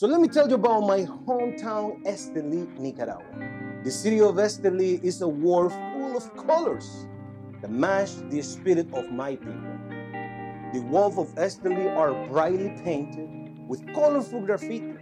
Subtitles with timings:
[0.00, 3.82] So let me tell you about my hometown, Esteli, Nicaragua.
[3.84, 7.06] The city of Esteli is a world full of colors
[7.60, 9.76] that match the spirit of my people.
[10.72, 13.28] The walls of Esteli are brightly painted
[13.68, 14.94] with colorful graffiti,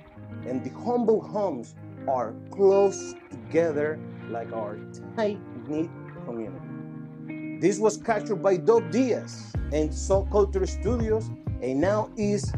[0.44, 1.76] and the humble homes
[2.08, 4.80] are close together like our
[5.14, 5.90] tight-knit
[6.24, 7.60] community.
[7.60, 11.30] This was captured by Dope Diaz and Soul Culture Studios
[11.62, 12.52] and now is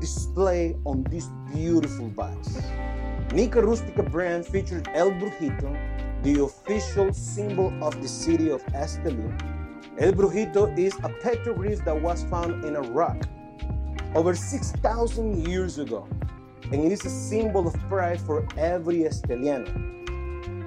[0.00, 2.60] displayed on this beautiful box.
[3.32, 5.76] Nica Rustica brand features El Brujito,
[6.22, 9.30] the official symbol of the city of Esteli.
[9.98, 13.16] El Brujito is a petroglyph that was found in a rock
[14.14, 16.08] over 6,000 years ago,
[16.72, 19.68] and it is a symbol of pride for every Esteliano.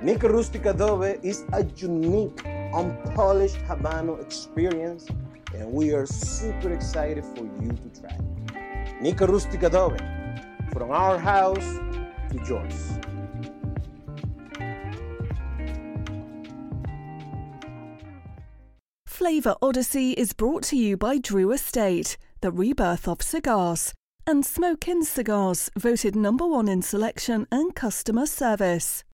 [0.01, 5.07] Nica Rustica Adobe is a unique, unpolished Habano experience,
[5.53, 8.17] and we are super excited for you to try.
[9.01, 9.69] Nica Rustica
[10.73, 11.79] from our house
[12.29, 12.99] to yours.
[19.07, 23.93] Flavor Odyssey is brought to you by Drew Estate, the rebirth of cigars,
[24.27, 29.05] and Smoke Inn Cigars, voted number one in selection and customer service.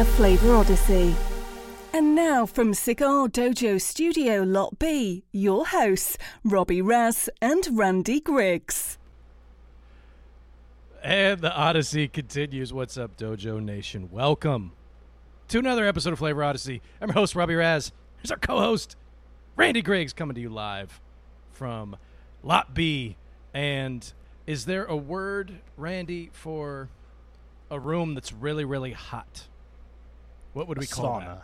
[0.00, 1.14] A Flavor Odyssey.
[1.92, 8.96] And now from Cigar Dojo Studio Lot B, your hosts, Robby Raz and Randy Griggs.
[11.02, 12.72] And the Odyssey continues.
[12.72, 14.08] What's up, Dojo Nation?
[14.10, 14.72] Welcome
[15.48, 16.80] to another episode of Flavor Odyssey.
[17.02, 17.92] I'm your host, Robby Raz.
[18.22, 18.96] Here's our co host,
[19.54, 20.98] Randy Griggs, coming to you live
[21.52, 21.94] from
[22.42, 23.18] Lot B.
[23.52, 24.10] And
[24.46, 26.88] is there a word, Randy, for
[27.70, 29.46] a room that's really, really hot?
[30.52, 31.22] What would we call it?
[31.24, 31.42] sauna.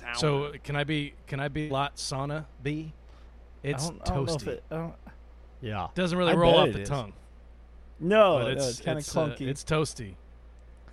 [0.00, 0.16] that?
[0.18, 2.92] So can I be can I be lot sauna B?
[3.62, 4.46] It's I don't, I don't know if toasty.
[4.48, 4.94] it- I don't-
[5.62, 5.88] yeah.
[5.94, 6.88] Doesn't really I roll off the is.
[6.88, 7.12] tongue.
[7.98, 9.48] No, but no, it's it's kind of it's, uh, clunky.
[9.48, 10.14] it's toasty.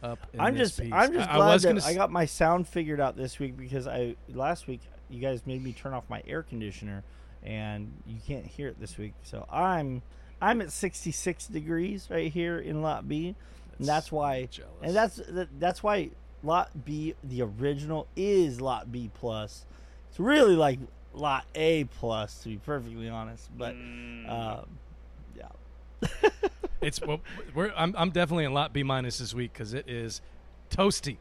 [0.02, 0.92] Up in I'm just piece.
[0.92, 3.16] I'm just I, I glad was that gonna I s- got my sound figured out
[3.18, 7.04] this week because I last week you guys made me turn off my air conditioner
[7.44, 9.14] and you can't hear it this week.
[9.24, 10.02] So I'm
[10.42, 13.28] I'm at 66 degrees right here in lot B.
[13.28, 13.36] And
[13.80, 14.72] That's that's why jealous.
[14.82, 16.10] and that's that, that's why
[16.44, 19.66] lot B the original is lot B plus.
[20.10, 20.80] It's really like
[21.14, 24.30] lot A plus to be perfectly honest, but Mm.
[24.30, 24.66] um,
[25.36, 26.10] yeah.
[26.82, 27.22] it's well,
[27.56, 30.22] we're I'm I'm definitely in lot B minus this week because it is
[30.70, 31.18] toasty,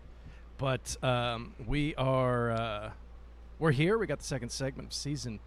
[0.59, 2.91] but um, we are uh,
[3.59, 3.97] we're here.
[3.99, 5.41] We got the second segment of season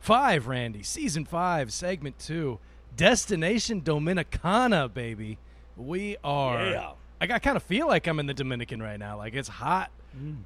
[0.00, 0.82] five, Randy.
[0.82, 2.58] Season five, segment two,
[2.96, 5.38] Destination Dominicana, baby.
[5.76, 6.66] We are.
[6.66, 6.90] Yeah.
[7.30, 9.16] I, I kind of feel like I'm in the Dominican right now.
[9.16, 9.90] Like it's hot.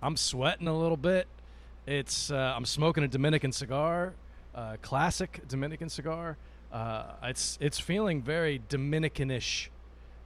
[0.02, 1.26] I'm sweating a little bit.
[1.86, 4.14] It's uh, I'm smoking a Dominican cigar,
[4.54, 6.36] uh, classic Dominican cigar.
[6.72, 9.68] Uh, it's it's feeling very Dominicanish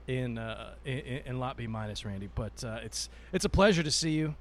[0.06, 2.28] in uh, in, in Lot B minus, Randy.
[2.34, 4.34] But uh, it's it's a pleasure to see you.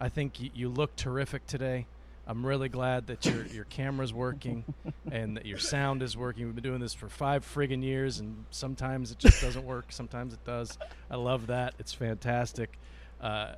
[0.00, 1.86] I think you, you look terrific today.
[2.28, 4.62] I'm really glad that your your camera's working
[5.10, 6.44] and that your sound is working.
[6.44, 9.86] We've been doing this for five friggin' years, and sometimes it just doesn't work.
[9.88, 10.76] Sometimes it does.
[11.10, 11.72] I love that.
[11.78, 12.78] It's fantastic.
[13.18, 13.52] Uh,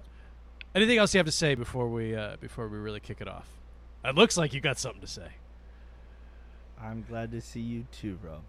[0.72, 3.48] anything else you have to say before we uh, before we really kick it off?
[4.04, 5.28] It looks like you got something to say.
[6.80, 8.42] I'm glad to see you too, Rob.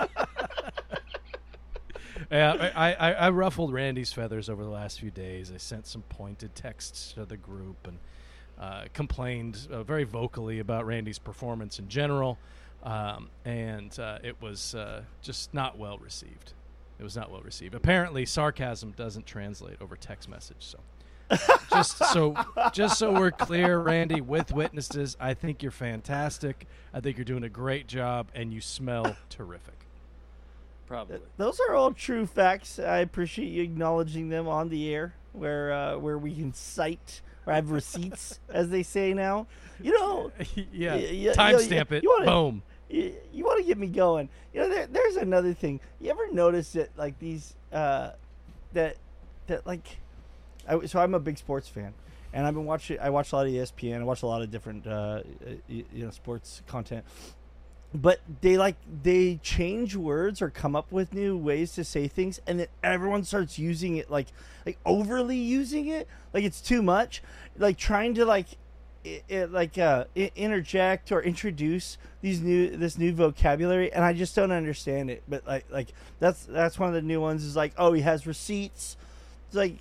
[2.30, 5.52] Yeah, I, I, I ruffled Randy's feathers over the last few days.
[5.54, 7.98] I sent some pointed texts to the group and
[8.58, 12.38] uh, complained uh, very vocally about Randy's performance in general,
[12.82, 16.52] um, and uh, it was uh, just not well received.
[16.98, 17.74] It was not well received.
[17.74, 20.56] Apparently, sarcasm doesn't translate over text message.
[20.60, 20.78] So,
[21.70, 22.34] just so
[22.72, 26.66] just so we're clear, Randy, with witnesses, I think you're fantastic.
[26.94, 29.74] I think you're doing a great job, and you smell terrific.
[30.86, 31.18] Probably.
[31.36, 32.78] Those are all true facts.
[32.78, 37.52] I appreciate you acknowledging them on the air, where uh, where we can cite or
[37.52, 39.46] have receipts, as they say now.
[39.80, 40.32] You know,
[40.72, 41.32] yeah, y- y- you
[41.92, 42.02] it.
[42.02, 42.62] you wanna- Boom.
[42.88, 44.28] you, you want to get me going.
[44.54, 45.80] You know, there, there's another thing.
[46.00, 48.10] You ever notice that like these uh,
[48.72, 48.96] that
[49.48, 49.98] that like,
[50.68, 51.92] I, so I'm a big sports fan,
[52.32, 52.98] and I've been watching.
[53.00, 54.00] I watch a lot of ESPN.
[54.00, 55.20] I watch a lot of different uh,
[55.68, 57.04] you, you know sports content.
[57.96, 62.40] But they like they change words or come up with new ways to say things,
[62.46, 64.28] and then everyone starts using it like
[64.66, 67.22] like overly using it, like it's too much,
[67.56, 68.48] like trying to like
[69.06, 74.34] i i like uh, interject or introduce these new this new vocabulary, and I just
[74.34, 75.22] don't understand it.
[75.28, 75.88] But like like
[76.18, 77.44] that's that's one of the new ones.
[77.44, 78.96] Is like oh he has receipts.
[79.46, 79.78] It's like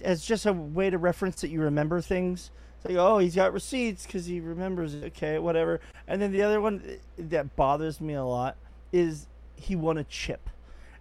[0.00, 2.50] it's just a way to reference that you remember things.
[2.84, 5.04] It's like oh he's got receipts because he remembers it.
[5.04, 5.80] Okay, whatever.
[6.06, 8.56] And then the other one that bothers me a lot
[8.92, 9.26] is
[9.56, 10.50] he won a chip,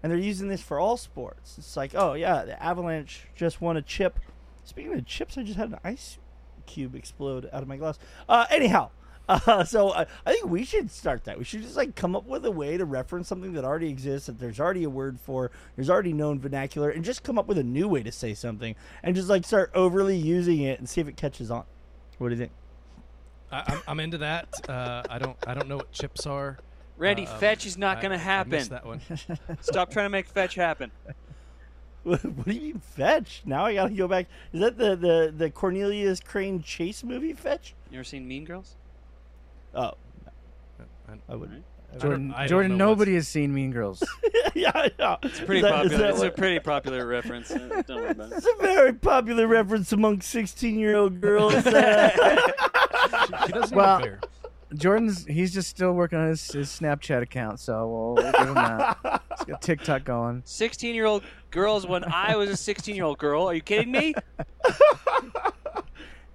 [0.01, 1.57] and they're using this for all sports.
[1.57, 4.19] It's like oh yeah the Avalanche just won a chip.
[4.63, 6.19] Speaking of chips, I just had an ice
[6.65, 7.99] cube explode out of my glass.
[8.29, 8.91] Uh, anyhow,
[9.29, 11.37] uh, so I, I think we should start that.
[11.37, 14.27] We should just like come up with a way to reference something that already exists,
[14.27, 17.57] that there's already a word for, there's already known vernacular, and just come up with
[17.57, 21.01] a new way to say something, and just like start overly using it and see
[21.01, 21.63] if it catches on.
[22.23, 22.51] What do you think?
[23.51, 24.47] I, I'm, I'm into that.
[24.69, 26.57] Uh, I don't I don't know what chips are.
[26.95, 28.51] Randy, Um, fetch is not going to I happen.
[28.51, 29.01] missed that one.
[29.61, 30.89] Stop trying to make fetch happen.
[32.03, 33.41] what do you mean fetch?
[33.45, 34.27] Now I gotta go back.
[34.53, 37.33] Is that the the the Cornelius Crane Chase movie?
[37.33, 37.75] Fetch?
[37.91, 38.75] You ever seen Mean Girls?
[39.75, 39.91] Oh,
[41.09, 41.61] I- I would.
[41.93, 44.03] I Jordan, don't- I Jordan know what's- nobody has seen Mean Girls.
[44.55, 45.17] yeah, yeah.
[45.23, 46.09] It's Pretty popular.
[46.09, 47.51] It's a pretty popular reference.
[47.51, 48.37] Uh, Don't worry about it.
[48.37, 51.53] It's a very popular reference among 16 year old girls.
[51.53, 52.37] Uh,
[53.45, 54.19] She doesn't Well- know fair.
[54.75, 58.55] Jordan's he's just still working on his, his Snapchat account, so we'll, we'll give him
[58.55, 59.21] that.
[59.37, 60.41] He's got TikTok going.
[60.45, 63.43] 16 year old girls when I was a 16 year old girl.
[63.47, 64.15] Are you kidding me?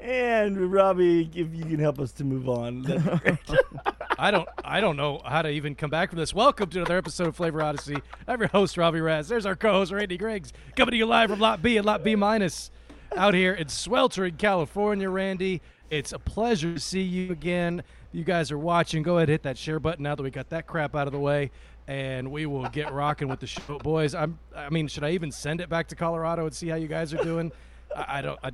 [0.00, 2.82] And Robby, if you can help us to move on.
[2.82, 3.38] that'd be great.
[4.18, 6.32] I don't I don't know how to even come back from this.
[6.32, 7.96] Welcome to another episode of Flavor Odyssey.
[8.26, 9.28] I'm your host, Robby Raz.
[9.28, 12.14] There's our co-host, Randy Griggs, coming to you live from Lot B and Lot B
[12.14, 12.70] minus
[13.16, 15.62] out here in sweltering California, Randy.
[15.90, 17.82] It's a pleasure to see you again.
[18.12, 19.02] You guys are watching.
[19.02, 21.18] Go ahead hit that share button now that we got that crap out of the
[21.18, 21.50] way.
[21.88, 24.14] And we will get rocking with the show, boys.
[24.14, 24.38] I'm.
[24.54, 27.14] I mean, should I even send it back to Colorado and see how you guys
[27.14, 27.50] are doing?
[27.96, 28.38] I, I don't.
[28.42, 28.50] I,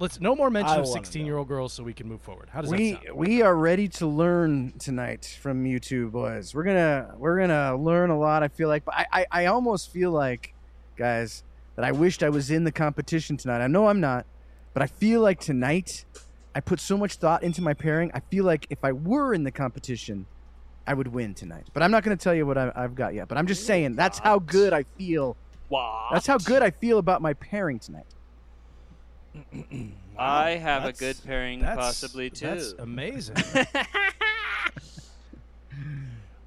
[0.00, 2.48] let's no more mention I of 16 year old girls, so we can move forward.
[2.50, 3.18] How does We that sound?
[3.18, 6.54] we are ready to learn tonight from you two boys.
[6.54, 8.42] We're gonna we're gonna learn a lot.
[8.42, 10.54] I feel like, but I, I I almost feel like,
[10.96, 11.44] guys,
[11.76, 13.62] that I wished I was in the competition tonight.
[13.62, 14.26] I know I'm not,
[14.74, 16.04] but I feel like tonight
[16.54, 18.10] I put so much thought into my pairing.
[18.14, 20.26] I feel like if I were in the competition,
[20.86, 21.68] I would win tonight.
[21.72, 23.28] But I'm not gonna tell you what I, I've got yet.
[23.28, 25.36] But I'm just saying that's how good I feel.
[25.68, 26.08] Wow.
[26.10, 28.06] That's how good I feel about my pairing tonight.
[30.18, 32.46] I have a good pairing, possibly too.
[32.46, 33.36] That's amazing.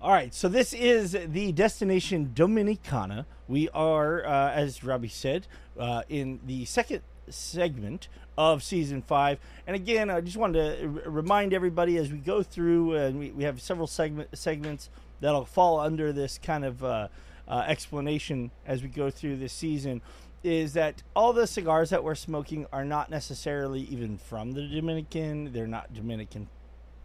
[0.02, 3.26] All right, so this is the destination Dominicana.
[3.48, 5.48] We are, uh, as Robby said,
[5.80, 9.40] uh, in the second segment of season five.
[9.66, 13.32] And again, I just wanted to r- remind everybody as we go through, and we,
[13.32, 14.90] we have several segment, segments
[15.22, 17.08] that'll fall under this kind of uh,
[17.48, 20.02] uh, explanation as we go through this season.
[20.44, 25.54] Is that all the cigars that we're smoking are not necessarily even from the Dominican?
[25.54, 26.50] They're not Dominican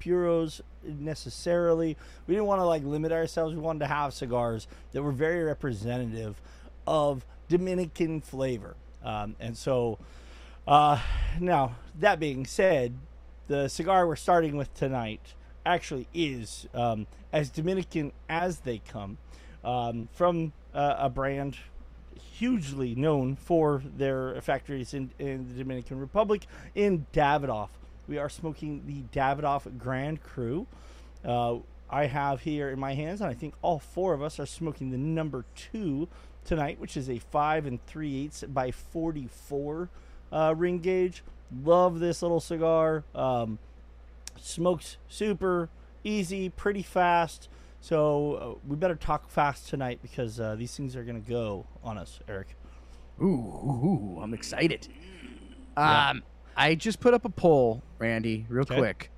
[0.01, 1.97] puros necessarily.
[2.27, 3.55] We didn't want to like limit ourselves.
[3.55, 6.41] We wanted to have cigars that were very representative
[6.87, 8.75] of Dominican flavor.
[9.05, 9.99] Um, and so,
[10.67, 11.01] uh,
[11.41, 12.95] now that being said,
[13.47, 15.35] the cigar we're starting with tonight
[15.65, 19.19] actually is um, as Dominican as they come
[19.65, 21.57] um, from uh, a brand
[22.39, 27.71] hugely known for their factories in, in the Dominican Republic in Davidoff.
[28.07, 30.67] We are smoking the Davidoff Grand Cru.
[31.25, 31.57] Uh,
[31.91, 34.91] I have here in my hands, and I think all four of us are smoking
[34.91, 36.09] the number two
[36.45, 39.89] tonight, which is a five and three eighths by 44
[40.31, 41.25] uh, ring gauge.
[41.65, 43.05] Love this little cigar.
[43.15, 43.59] Um,
[44.41, 45.71] smokes super
[46.05, 47.49] easy, pretty fast.
[47.81, 51.67] So uh, we better talk fast tonight because uh, these things are going to go
[51.83, 52.57] on us, Eric.
[53.23, 54.89] Ooh, ooh, ooh, I'm excited.
[55.77, 56.23] Um,
[56.57, 58.77] I just put up a poll, Randy, real Okay.
[58.77, 59.11] quick.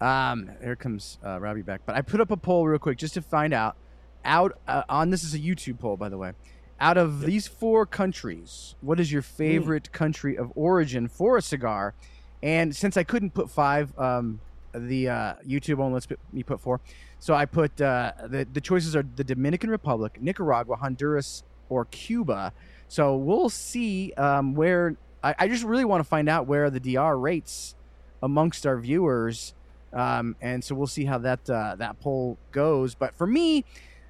[0.00, 3.14] Um, here comes uh, Robby back, but I put up a poll real quick just
[3.14, 3.76] to find out.
[4.24, 6.32] Out uh, on this is a YouTube poll, by the way.
[6.78, 11.94] Out of these four countries, what is your favorite country of origin for a cigar?
[12.42, 14.40] And since I couldn't put five, um,
[14.74, 16.80] the uh, YouTube only lets me put four.
[17.20, 22.52] So I put uh, the the choices are the Dominican Republic, Nicaragua, Honduras, or Cuba.
[22.88, 24.96] So we'll see um, where.
[25.22, 27.74] I, I just really want to find out where the DR rates
[28.22, 29.52] amongst our viewers,
[29.92, 32.94] um, and so we'll see how that uh, that poll goes.
[32.94, 33.66] But for me,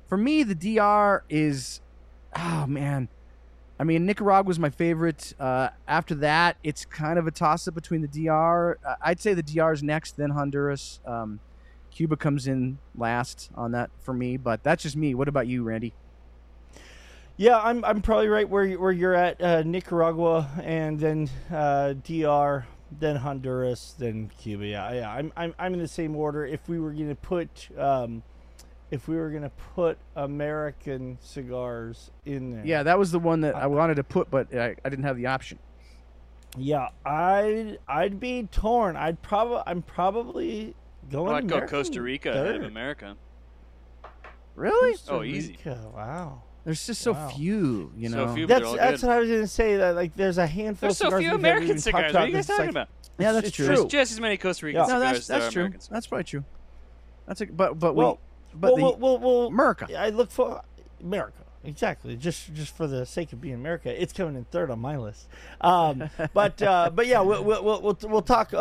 [0.08, 1.80] for me, the DR is,
[2.36, 3.08] oh man,
[3.80, 5.34] I mean Nicaragua was my favorite.
[5.40, 8.78] Uh, after that, it's kind of a toss up between the DR.
[8.86, 11.00] Uh, I'd say the DR is next, then Honduras.
[11.04, 11.40] Um,
[11.90, 15.14] Cuba comes in last on that for me, but that's just me.
[15.14, 15.92] What about you, Randy?
[17.37, 21.94] Yeah, I'm, I'm probably right where you, where you're at, uh, Nicaragua, and then uh,
[21.94, 22.66] DR.
[22.99, 24.66] then Honduras, then Cuba.
[24.66, 25.11] Yeah, yeah.
[25.11, 26.44] I'm I'm I'm in the same order.
[26.44, 28.23] If we were gonna put um,
[28.90, 33.54] if we were gonna put American cigars in there, Yeah, that was the one that
[33.56, 35.59] I wanted to put, but I, I didn't have the option.
[36.59, 38.97] yeah, I'd I'd be torn.
[38.97, 40.75] I'd probably I'm probably
[41.10, 41.34] going.
[41.34, 42.62] I'd go Costa Rica ahead of.
[42.64, 43.16] America.
[44.54, 44.92] Really?
[44.92, 45.52] Costa Oh, easy.
[45.52, 46.42] Rica, Wow.
[46.64, 47.28] There's just so Wow.
[47.28, 48.34] few, you So know.
[48.34, 49.06] few, That's they're all that's good.
[49.06, 49.76] what I was gonna say.
[49.78, 52.12] That like there's a handful There's of so few American cigars.
[52.12, 52.88] What are you guys talking like- about?
[53.18, 53.66] Yeah, that's it's true.
[53.66, 53.76] true.
[53.76, 54.86] There's just as many Costa Rican Yeah.
[54.86, 55.62] No, cigars that's as there are that's true.
[55.62, 55.80] American.
[55.90, 56.44] That's probably true.
[57.26, 58.18] That's a, but but Well,
[58.52, 59.88] we but well, the well, well, well, America.
[59.98, 60.60] I look for
[61.02, 61.39] America.
[61.62, 64.96] Exactly, just just for the sake of being America, it's coming in third on my
[64.96, 65.28] list.
[65.60, 68.56] Um, but uh, but yeah, we'll we'll we'll, we'll, we'll talk uh,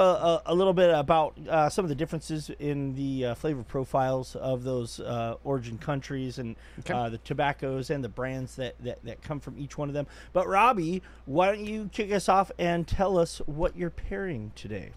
[0.45, 4.35] a, a little bit about uh, some of the differences in the uh, flavor profiles
[4.35, 6.93] of those uh, origin countries and Okay.
[6.93, 10.05] uh, the tobaccos and the brands that, that that come from each one of them.
[10.33, 14.89] But Robby, why don't you kick us off and tell us what you're pairing today?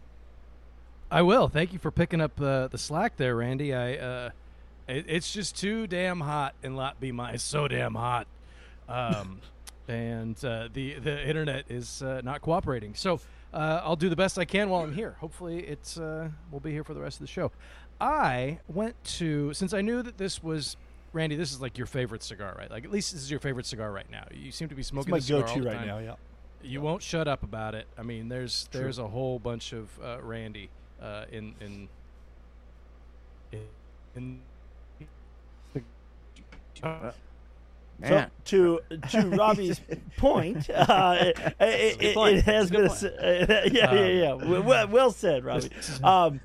[1.08, 1.46] I will.
[1.48, 3.72] Thank you for picking up uh, the slack there, Randy.
[3.72, 4.30] I uh,
[4.88, 7.12] it, it's just too damn hot in Lot B.
[7.12, 8.26] My it's so damn hot,
[8.88, 9.40] um,
[9.88, 12.94] and uh, the the internet is uh, not cooperating.
[12.94, 13.20] So
[13.52, 15.16] uh, I'll do the best I can while I'm here.
[15.20, 17.52] Hopefully, it's uh, we'll be here for the rest of the show.
[18.00, 20.76] I went to since I knew that this was.
[21.14, 22.70] Randy, this is like your favorite cigar, right?
[22.70, 24.24] Like at least this is your favorite cigar right now.
[24.32, 25.98] You seem to be It's smoking my this cigar go-to right now.
[25.98, 26.14] Yeah.
[26.62, 27.86] You won't shut up about it.
[27.98, 30.70] I mean, there's there's a whole bunch of uh, Randy
[31.02, 31.88] uh, in in.
[34.16, 34.40] in
[36.82, 37.12] uh.
[38.08, 39.80] So to to Robby's
[40.16, 42.38] point, uh, it, it, it, point.
[42.38, 45.70] it has It's a been good uh, yeah yeah yeah well, well- well said, Robby.
[46.02, 46.40] Um,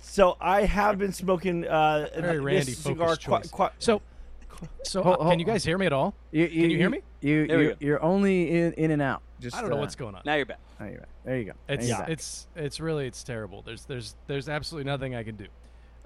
[0.00, 3.50] so I have been smoking uh, Very this Randy cigar focused quite, choice.
[3.50, 4.00] quite, so,
[4.82, 6.14] so Hold- uh, hold- can you guys hear me at all?
[6.32, 7.02] You, Can you hear me?
[7.20, 9.22] You, you you're only in in and out.
[9.38, 10.22] Just I don't know uh, what's going on.
[10.24, 10.58] Now you're back.
[10.78, 11.04] There you go.
[11.24, 11.52] There you go.
[11.68, 12.12] It's There you go.
[12.12, 13.62] it's it's really it's terrible.
[13.62, 15.46] There's there's there's absolutely nothing I can do.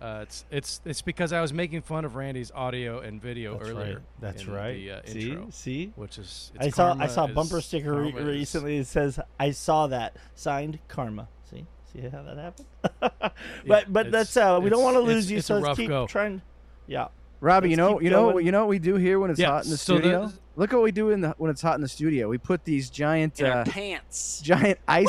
[0.01, 3.69] Uh, it's it's it's because I was making fun of Randy's audio and video That's
[3.71, 3.95] earlier.
[3.95, 3.99] right.
[4.21, 4.73] That's in right.
[4.75, 5.93] The, uh, see intro, see.
[5.97, 8.79] which is I it's saw I saw a bumper sticker re- recently.
[8.79, 11.29] It says I saw that signed Karma.
[11.51, 13.33] See see how that happened.
[13.67, 15.67] but but that's uh, we don't want to it's- lose you, it's so a let's
[15.69, 16.07] rough keep go.
[16.07, 16.41] trying.
[16.87, 17.09] Yeah.
[17.43, 19.41] Robbie, you Let's know, keep you know, you know what we do here when it's
[19.41, 20.33] Yeah, hot in the so the- studio.
[20.57, 22.29] Look what we do in the when it's hot in the studio.
[22.29, 24.41] We put these giant, In our uh, pants.
[24.43, 25.09] giant ice.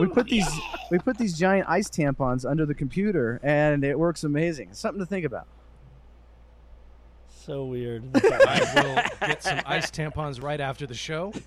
[0.00, 0.48] We put these,
[0.90, 4.70] we put these giant ice tampons under the computer, and it works amazing.
[4.70, 5.46] It's something to think about.
[7.28, 8.04] So weird.
[8.14, 8.72] I
[9.20, 11.32] will get some ice tampons right after the show.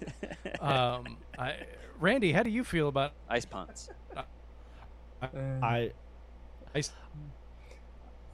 [0.60, 1.56] Um, I,
[2.00, 3.90] Randy, how do you feel about Ice ponds.
[5.62, 5.92] I
[6.74, 6.92] ice?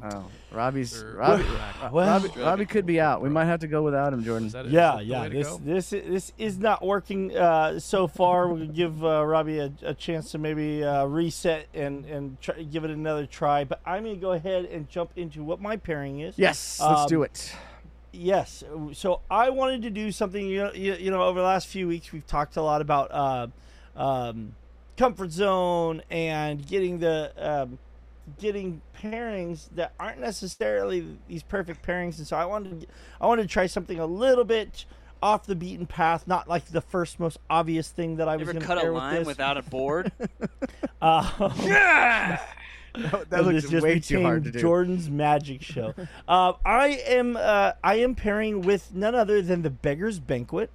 [0.02, 1.44] Oh, Robby's Or- Robby,
[1.92, 3.22] well, Robby, Robby could be out.
[3.22, 4.48] We might have to go without him, Jordan.
[4.48, 5.22] Is that, is yeah, that the yeah.
[5.24, 5.62] way to This go?
[5.66, 8.48] this this is not working uh, so far.
[8.48, 12.86] We'll give uh, Robby a, a chance to maybe uh, reset and and try, give
[12.86, 13.66] it another try.
[13.66, 16.36] But I'm gonna go ahead and jump into what my pairing is.
[16.38, 17.54] Yes, let's Um, do it.
[18.14, 18.64] Yes.
[18.94, 20.46] So I wanted to do something.
[20.48, 23.12] You know, you, you know, over the last few weeks, we've talked a lot about
[23.12, 23.48] uh,
[23.96, 24.56] um,
[24.98, 27.78] comfort zone and getting the um,
[28.38, 32.18] getting pairings that aren't necessarily these perfect pairings.
[32.18, 32.88] And so I wanted to,
[33.20, 34.86] I wanted to try something a little bit
[35.22, 38.48] off the beaten path, not like the first most obvious thing that I You was
[38.50, 39.28] going to cut a pair with line this.
[39.28, 40.12] without a board?
[41.02, 41.48] Uh,
[43.30, 44.60] that and looks just way too hard to do.
[44.60, 45.94] Jordan's magic show.
[46.28, 50.72] uh, I am uh, I am pairing with none other than the Beggar's Banquet.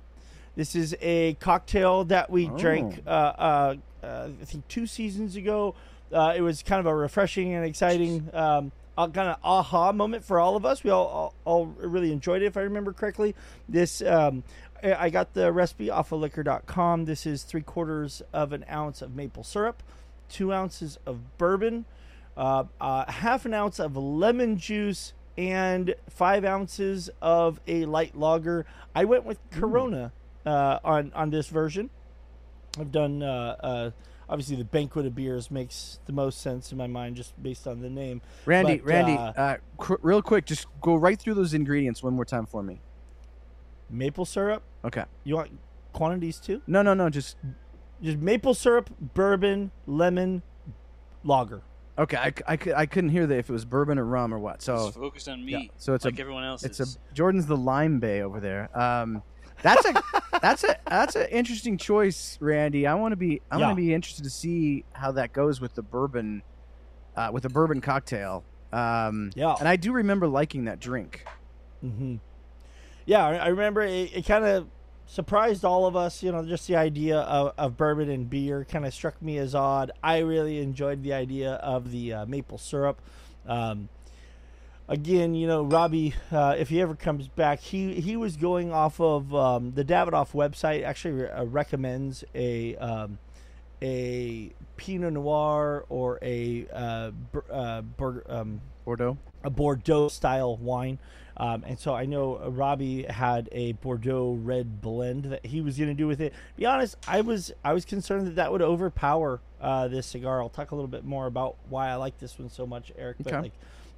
[0.56, 2.56] This is a cocktail that we Oh.
[2.56, 5.74] drank uh, uh, uh, I think two seasons ago.
[6.14, 10.38] Uh, it was kind of a refreshing and exciting um, kind of aha moment for
[10.38, 10.84] all of us.
[10.84, 13.34] We all, all, all really enjoyed it, if I remember correctly.
[13.68, 14.44] This um,
[14.82, 17.06] I got the recipe off of liquor.com.
[17.06, 19.82] This is three quarters of an ounce of maple syrup,
[20.28, 21.86] two ounces of bourbon,
[22.36, 28.66] uh, uh, half an ounce of lemon juice, and five ounces of a light lager.
[28.94, 30.12] I went with Corona
[30.44, 31.90] uh, on on this version.
[32.78, 33.90] I've done uh, uh,
[34.28, 37.80] obviously the banquet of beers makes the most sense in my mind just based on
[37.80, 38.22] the name.
[38.46, 42.14] Randy, But, Randy, uh, uh, cr- real quick, just go right through those ingredients one
[42.14, 42.80] more time for me.
[43.90, 44.62] Maple syrup.
[44.84, 45.04] Okay.
[45.24, 45.50] You want
[45.92, 46.62] quantities too?
[46.66, 47.10] No, no, no.
[47.10, 47.36] Just
[48.02, 50.42] Just maple syrup, bourbon, lemon,
[51.22, 51.62] lager.
[51.98, 52.16] okay.
[52.16, 54.62] I I couldn't hear that if it was bourbon or rum or what.
[54.62, 55.52] So Just focused on me.
[55.52, 55.58] Yeah.
[55.76, 56.98] so it's like a everyone else it's is.
[57.10, 58.76] a Jordan's the lime bay over there.
[58.78, 59.22] Um,
[59.64, 60.02] that's a
[60.40, 62.86] that's a that's an interesting choice, Randy.
[62.86, 63.66] I want to be I Yeah.
[63.66, 66.42] want to be interested to see how that goes with the bourbon,
[67.16, 68.44] uh, with the bourbon cocktail.
[68.72, 69.56] Um, Yeah.
[69.58, 71.24] and I do remember liking that drink.
[71.84, 72.16] Mm-hmm.
[73.06, 74.68] Yeah, I, I remember it, it kind of
[75.06, 76.22] surprised all of us.
[76.22, 79.54] You know, just the idea of, of bourbon and beer kind of struck me as
[79.54, 79.90] odd.
[80.02, 83.00] I really enjoyed the idea of the uh, maple syrup.
[83.46, 83.88] Um,
[84.88, 89.00] again, you know, Robby, uh, if he ever comes back, he he was going off
[89.00, 90.84] of um, the Davidoff website.
[90.84, 93.18] Actually, uh, recommends a um,
[93.82, 99.18] a Pinot Noir or a uh, bur- uh, bur- um, Bordeaux.
[99.42, 100.98] a Bordeaux style wine.
[101.36, 105.88] Um, and so I know Robby had a Bordeaux red blend that he was going
[105.88, 106.32] to do with it.
[106.56, 110.40] Be honest, I was I was concerned that that would overpower uh, this cigar.
[110.40, 113.16] I'll talk a little bit more about why I like this one so much, Eric.
[113.20, 113.42] But Okay.
[113.42, 113.52] like,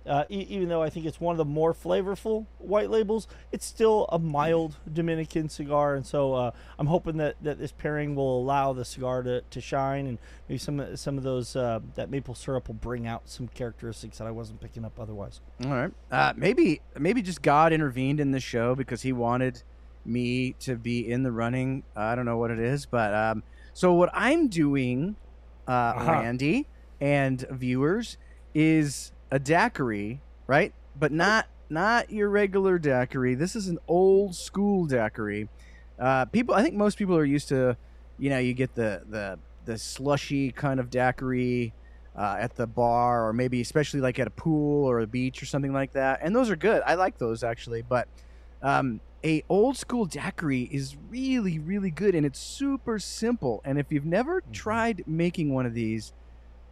[0.06, 3.64] uh, e- even though I think it's one of the more flavorful white labels, it's
[3.66, 8.40] still a mild Dominican cigar, and so uh, I'm hoping that, that this pairing will
[8.40, 12.10] allow the cigar to, to shine, and maybe some of- some of those uh, that
[12.10, 15.40] maple syrup will bring out some characteristics that I wasn't picking up otherwise.
[15.64, 15.92] All right.
[16.10, 19.62] Uh, maybe maybe just God intervened in this show because He wanted
[20.04, 21.82] me to be in the running.
[21.96, 25.16] I don't know what it is, but um, so what I'm doing,
[25.66, 26.12] uh, Uh-huh.
[26.12, 26.68] Randy
[27.00, 28.16] and viewers,
[28.54, 30.72] is a daiquiri, right?
[30.98, 33.34] But not not your regular daiquiri.
[33.34, 35.48] This is an old school daiquiri.
[35.98, 37.76] Uh, people, I think most people are used to,
[38.18, 41.72] you know, you get the the the slushy kind of daiquiri
[42.16, 45.46] uh, at the bar, or maybe especially like at a pool or a beach or
[45.46, 46.20] something like that.
[46.22, 46.82] And those are good.
[46.86, 47.82] I like those actually.
[47.82, 48.08] But
[48.62, 53.60] um, a old school daiquiri is really really good, and it's super simple.
[53.64, 56.12] And if you've never tried making one of these,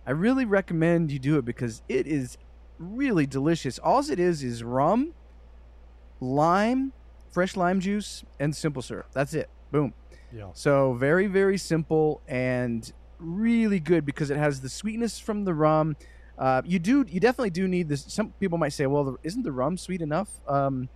[0.06, 2.36] I really recommend you do it because it is
[2.78, 3.78] really delicious.
[3.78, 5.14] All it is is rum,
[6.20, 6.92] lime,
[7.30, 9.08] fresh lime juice, and simple syrup.
[9.12, 9.48] That's it.
[9.70, 9.94] Boom.
[10.32, 10.50] Yeah.
[10.54, 15.96] So very very simple and really good because it has the sweetness from the rum.
[16.36, 18.04] Uh, you do you definitely do need this.
[18.08, 20.28] Some people might say, well, isn't the rum sweet enough?
[20.48, 20.88] Um,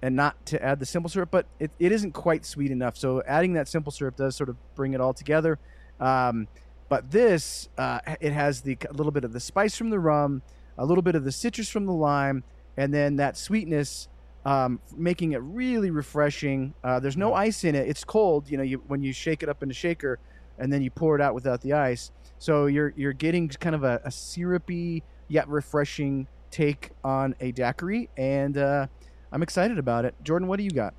[0.00, 2.96] and not to add the simple syrup, but it, it isn't quite sweet enough.
[2.96, 5.58] So adding that simple syrup does sort of bring it all together.
[5.98, 6.46] Um,
[6.88, 10.42] but this, uh, it has the a little bit of the spice from the rum,
[10.78, 12.44] a little bit of the citrus from the lime,
[12.76, 14.08] and then that sweetness,
[14.44, 16.74] um, making it really refreshing.
[16.82, 18.48] Uh, there's no ice in it; it's cold.
[18.48, 20.18] You know, you when you shake it up in a shaker,
[20.58, 22.10] and then you pour it out without the ice.
[22.38, 28.08] So you're you're getting kind of a, a syrupy yet refreshing take on a daiquiri,
[28.16, 28.86] and uh,
[29.32, 30.14] I'm excited about it.
[30.22, 30.94] Jordan, what do you got?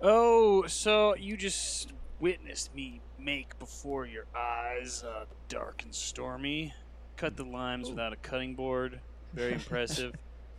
[0.00, 6.74] Oh, so you just witnessed me make before your eyes, uh, dark and stormy.
[7.16, 9.00] Cut the limes without a cutting board.
[9.32, 10.14] Very impressive.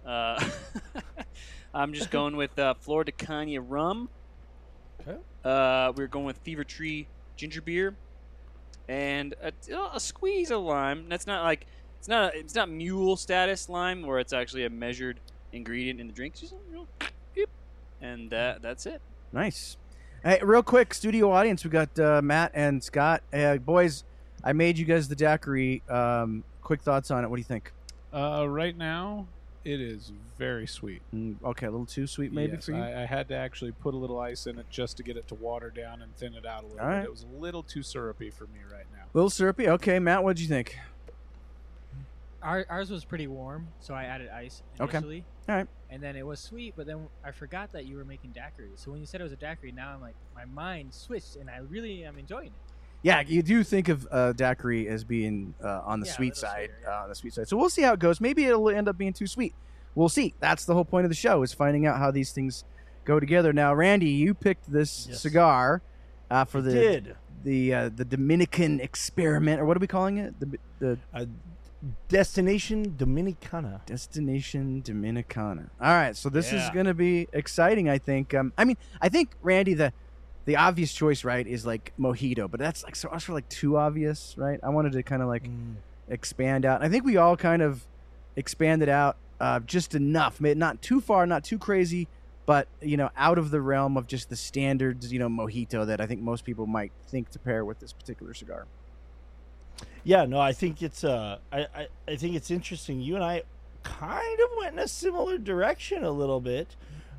[0.05, 0.43] uh,
[1.73, 4.09] I'm just going with uh, Flor de Cana rum.
[5.01, 5.17] Okay.
[5.43, 7.95] Uh, we're going with Fever Tree ginger beer,
[8.87, 9.51] and a,
[9.93, 11.07] a squeeze of lime.
[11.09, 11.65] That's not like
[11.99, 15.19] it's not a, it's not mule status lime where it's actually a measured
[15.51, 16.35] ingredient in the drink.
[16.35, 16.87] Just a real,
[17.33, 17.49] beep,
[18.01, 19.01] and that that's it.
[19.33, 19.77] Nice.
[20.23, 23.21] Hey, real quick, studio audience, we got uh, Matt and Scott.
[23.31, 24.03] Uh, boys,
[24.45, 25.81] I made you guys the daiquiri.
[25.89, 27.29] Um, quick thoughts on it.
[27.29, 27.73] What do you think?
[28.13, 29.27] Uh, right now,
[29.65, 31.01] it is very sweet.
[31.13, 32.77] Mm, okay, a little too sweet, maybe Yes, for you.
[32.77, 35.27] I, I had to actually put a little ice in it just to get it
[35.29, 36.95] to water down and thin it out a little All bit.
[36.95, 37.03] right.
[37.03, 39.03] It was a little too syrupy for me right now.
[39.03, 39.67] A little syrupy.
[39.67, 40.77] Okay, Matt, what would you think?
[42.43, 44.99] Our, ours was pretty warm, so I added ice Okay.
[44.99, 45.67] All right.
[45.89, 48.83] And then it was sweet, but then I forgot that you were making daiquiris.
[48.83, 51.49] So when you said it was a daiquiri, now I'm like, my mind switched, and
[51.49, 52.73] I really am enjoying it.
[53.05, 56.71] Yeah, you do think of uh, daiquiri as being uh, on the Yeah, sweet side,
[56.71, 56.99] sweeter, yeah.
[56.99, 57.47] uh, on the sweet side.
[57.47, 58.19] So we'll see how it goes.
[58.19, 59.53] Maybe it'll end up being too sweet.
[59.93, 60.33] We'll see.
[60.39, 62.63] That's the whole point of the show is finding out how these things
[63.03, 63.53] go together.
[63.53, 65.21] Now, Randy, you picked this Yes.
[65.21, 65.83] cigar
[66.31, 70.33] uh, for the Did the uh, the Dominican experiment, or what are we calling it?
[70.39, 71.25] The the uh,
[72.07, 73.85] Destination Dominicana.
[73.85, 75.69] Destination Dominicana.
[75.79, 77.87] All right, so this is going to be exciting.
[77.87, 78.33] I think.
[78.33, 79.93] Um, I mean, I think Randy, the
[80.45, 84.35] the obvious choice, right, is like mojito, but that's like so also like too obvious,
[84.37, 84.59] right?
[84.63, 85.75] I wanted to kind of like Mm.
[86.07, 86.83] expand out.
[86.83, 87.83] I think we all kind of
[88.35, 92.07] expanded out uh, just enough, not too far, not too crazy,
[92.45, 95.99] but you know, out of the realm of just the standards, you know, mojito that
[95.99, 98.65] I think most people might think to pair with this particular cigar.
[100.03, 103.01] Yeah, no, I think it's uh, I, I, I think it's interesting.
[103.01, 103.43] You and I
[103.83, 106.75] kind of went in a similar direction a little bit,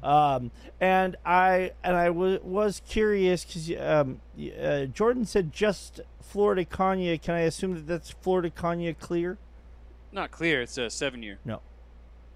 [0.07, 4.21] um, and I and I was was curious because um,
[4.63, 7.19] uh, Jordan said just Flor de Cana.
[7.19, 9.39] Can I assume that that's Flor de Cana clear?
[10.13, 10.63] Not clear.
[10.63, 11.39] It's a seven year.
[11.45, 11.61] No.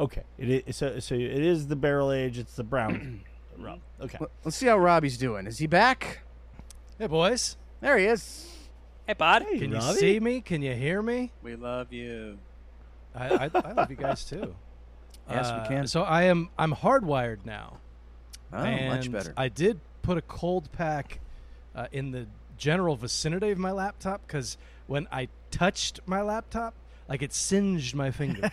[0.00, 2.38] Okay, it is so, so it is the barrel age.
[2.38, 3.20] It's the brown
[3.59, 3.80] rum.
[4.00, 5.46] Okay, Let- Let's see how Robby's doing.
[5.46, 6.20] Is he back?
[6.98, 7.56] Hey, boys.
[7.80, 8.46] There he is.
[9.06, 9.42] Hey, bud.
[9.42, 10.40] Hey, Can you see me?
[10.40, 11.33] Can you hear me?
[11.42, 12.38] We love you.
[13.14, 14.54] I, I, I love you guys too.
[15.28, 15.86] Yes, we Uh, can.
[15.86, 17.78] So I am I'm hardwired now.
[18.52, 19.32] Oh, much better.
[19.36, 21.20] I did put a cold pack
[21.74, 22.26] uh, in the
[22.58, 26.74] general vicinity of my laptop because when I touched my laptop,
[27.08, 28.50] like it singed my fingers.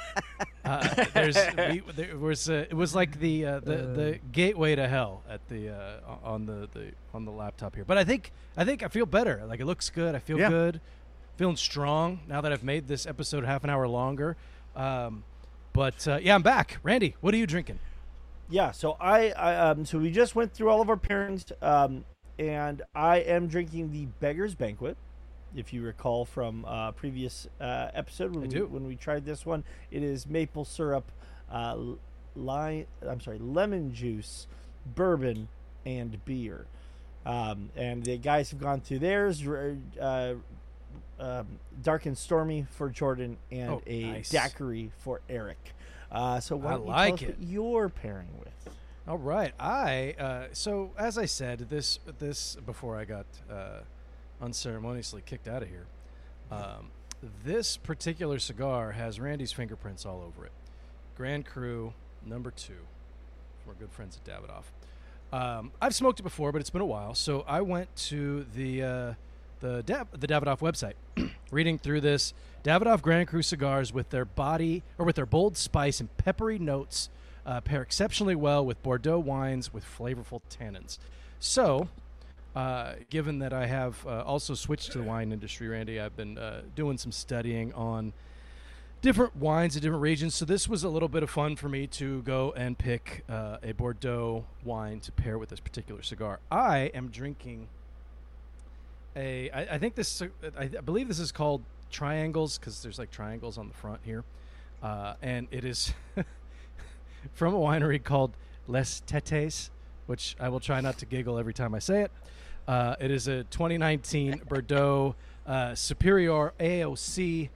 [0.64, 4.88] uh, there's we, there was uh, it was like the uh, the the gateway to
[4.88, 7.84] hell at the uh, on the, the on the laptop here.
[7.84, 9.42] But I think I think I feel better.
[9.46, 10.14] Like it looks good.
[10.14, 10.48] I feel Yeah.
[10.48, 10.80] good.
[11.36, 14.36] Feeling strong now that I've made this episode half an hour longer.
[14.74, 15.22] Um,
[15.76, 16.78] but uh, yeah, I'm back.
[16.82, 17.78] Randy, what are you drinking?
[18.48, 22.04] Yeah, so I, I um, so we just went through all of our pairings, um,
[22.38, 24.96] and I am drinking the Beggar's Banquet.
[25.54, 29.64] If you recall from uh, previous uh, episode when we, when we tried this one,
[29.90, 31.12] it is maple syrup,
[31.50, 31.76] uh,
[32.34, 32.86] lime.
[33.06, 34.46] I'm sorry, lemon juice,
[34.94, 35.48] bourbon,
[35.84, 36.66] and beer.
[37.26, 39.46] Um, and the guys have gone through theirs.
[39.46, 40.34] Uh,
[41.18, 44.28] um, dark and stormy for Jordan, and Oh, a nice.
[44.30, 45.72] daiquiri for Eric.
[46.10, 47.36] Uh, so why I don't you like tell us it.
[47.40, 48.74] you're pairing with?
[49.08, 53.80] All right, I uh, so as I said this this before I got uh,
[54.40, 55.86] unceremoniously kicked out of here.
[56.50, 56.90] Um,
[57.44, 60.52] this particular cigar has Randy's fingerprints all over it.
[61.16, 61.92] Grand Cru
[62.24, 62.74] number two
[63.62, 64.64] from our good friends at Davidoff.
[65.32, 68.82] Um, I've smoked it before, but it's been a while, so I went to the
[68.82, 69.12] uh,
[69.60, 70.94] the the Davidoff website,
[71.50, 76.00] reading through this Davidoff Grand Cru cigars with their body or with their bold spice
[76.00, 77.10] and peppery notes
[77.46, 80.98] uh, pair exceptionally well with Bordeaux wines with flavorful tannins.
[81.38, 81.88] So,
[82.54, 86.38] uh, given that I have uh, also switched to the wine industry, Randy, I've been
[86.38, 88.12] uh, doing some studying on
[89.00, 90.34] different wines in different regions.
[90.34, 93.58] So this was a little bit of fun for me to go and pick uh,
[93.62, 96.40] a Bordeaux wine to pair with this particular cigar.
[96.50, 97.68] I am drinking
[99.16, 99.50] a.
[99.50, 100.22] I, I think this.
[100.58, 104.24] I, believe this is called triangles because there's like triangles on the front here,
[104.82, 105.92] uh, and it is
[107.34, 108.32] from a winery called
[108.68, 109.70] Les Tetes,
[110.06, 112.12] which I will try not to giggle every time I say it.
[112.68, 115.14] Uh, it is a 2019 Bordeaux
[115.46, 117.48] uh, Superior AOC.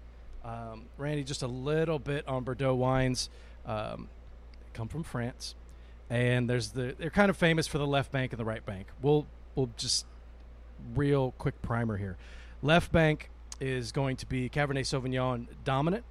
[0.45, 3.29] Um, Randy, just a little bit on Bordeaux wines.
[3.67, 4.09] Um,
[4.73, 5.55] come from France,
[6.09, 8.87] and there's the they're kind of famous for the left bank and the right bank.
[9.03, 10.07] We'll we'll just
[10.95, 12.17] real quick primer here.
[12.63, 16.05] Left bank is going to be Cabernet Sauvignon dominant.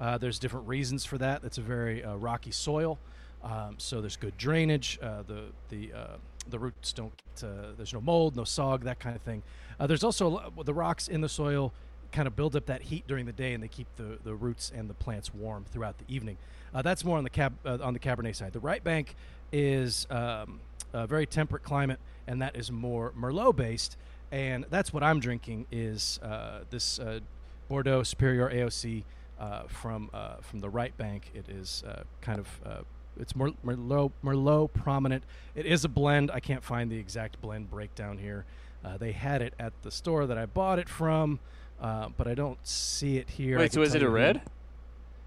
[0.00, 1.44] Uh, there's different reasons for that.
[1.44, 2.98] It's a very uh, rocky soil,
[3.44, 4.98] um, so there's good drainage.
[5.02, 6.16] Uh, the the uh,
[6.48, 7.12] the roots don't.
[7.42, 9.42] Uh, there's no mold, no sog, that kind of thing.
[9.78, 11.72] Uh, there's also the rocks in the soil
[12.10, 14.70] kind of build up that heat during the day, and they keep the, the roots
[14.74, 16.36] and the plants warm throughout the evening.
[16.82, 18.52] That's more on the cab on the Cabernet side.
[18.52, 19.14] The right bank
[19.52, 20.60] is um,
[20.92, 23.96] a very temperate climate, and that is more Merlot based.
[24.32, 27.20] And that's what I'm drinking is uh, this uh,
[27.68, 29.04] Bordeaux Superior AOC
[29.38, 31.30] uh, from uh, from the right bank.
[31.34, 32.80] It is uh, kind of uh,
[33.20, 35.22] it's Mer- Merlot Merlot prominent.
[35.54, 36.30] It is a blend.
[36.30, 38.46] I can't find the exact blend breakdown here.
[38.82, 41.38] Uh, they had it at the store that I bought it from,
[41.80, 43.58] uh, but I don't see it here.
[43.58, 44.40] Wait, so is it a red?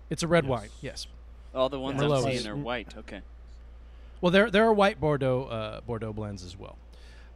[0.09, 0.49] It's a red Yes.
[0.49, 0.69] wine.
[0.81, 1.07] Yes.
[1.53, 2.95] All the ones Merlot I'm is- seeing are white.
[2.97, 3.21] Okay.
[4.19, 6.77] Well, there there are white Bordeaux uh, Bordeaux blends as well,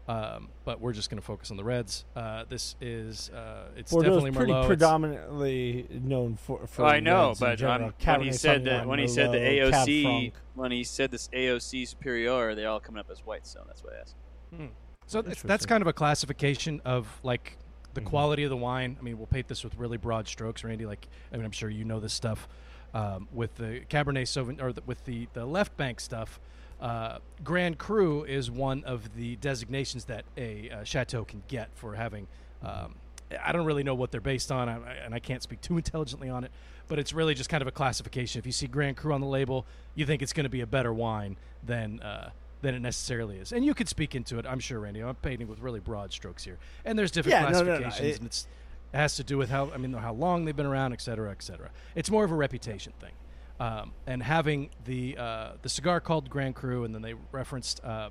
[0.09, 2.03] um, but we're just going to focus on the reds.
[2.15, 4.55] Uh, this is uh, it's Bordeaux definitely pretty Merlot.
[4.63, 6.65] It's- predominantly known for.
[6.67, 7.75] for Well, I know, reds but general.
[7.75, 10.33] I'm, when Cabernet he said that Sauvignon, when he said the AOC Franc.
[10.55, 13.45] when he said this AOC Superior, they're all coming up as white.
[13.45, 14.15] So that's what I asked.
[15.05, 17.57] So that's, that's kind of a classification of like
[17.93, 18.05] the Mhm.
[18.05, 18.97] quality of the wine.
[18.99, 20.85] I mean, we'll paint this with really broad strokes, Randy.
[20.85, 22.47] Like, I mean, I'm sure you know this stuff.
[22.93, 26.39] Um, with the Cabernet Sauvignon, or the, with the the left bank stuff,
[26.81, 31.95] uh, Grand Cru is one of the designations that a uh, chateau can get for
[31.95, 32.27] having.
[32.63, 32.95] Um,
[33.43, 36.43] I don't really know what they're based on, and I can't speak too intelligently on
[36.43, 36.51] it.
[36.87, 38.39] But it's really just kind of a classification.
[38.39, 40.67] If you see Grand Cru on the label, you think it's going to be a
[40.67, 43.51] better wine than uh, than it necessarily is.
[43.51, 45.01] And you could speak into it, I'm sure, Randy.
[45.01, 48.15] I'm painting with really broad strokes here, and there's different Yeah, no, no, no, classifications,
[48.15, 48.47] it- and it's
[48.91, 51.29] it has to do with how I mean how long they've been around, et cetera,
[51.29, 51.69] et cetera.
[51.93, 53.11] It's more of a reputation thing.
[53.59, 58.09] Um, and having the uh, the cigar called Grand Cru, and then they referenced uh,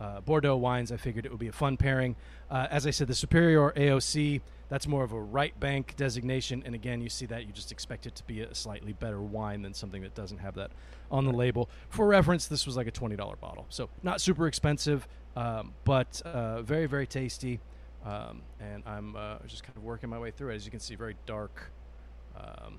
[0.00, 2.16] uh, Bordeaux wines, I figured it would be a fun pairing.
[2.50, 6.74] Uh, as I said, the Superior AOC, that's more of a right bank designation, and
[6.74, 9.72] again, you see that you just expect it to be a slightly better wine than
[9.72, 10.72] something that doesn't have that
[11.10, 11.70] on the label.
[11.88, 16.20] For reference, this was like a twenty dollar bottle, so not super expensive, um, but
[16.24, 17.60] uh, very very tasty.
[18.04, 20.56] Um, and I'm uh, just kind of working my way through it.
[20.56, 21.72] As you can see, very dark,
[22.36, 22.78] um,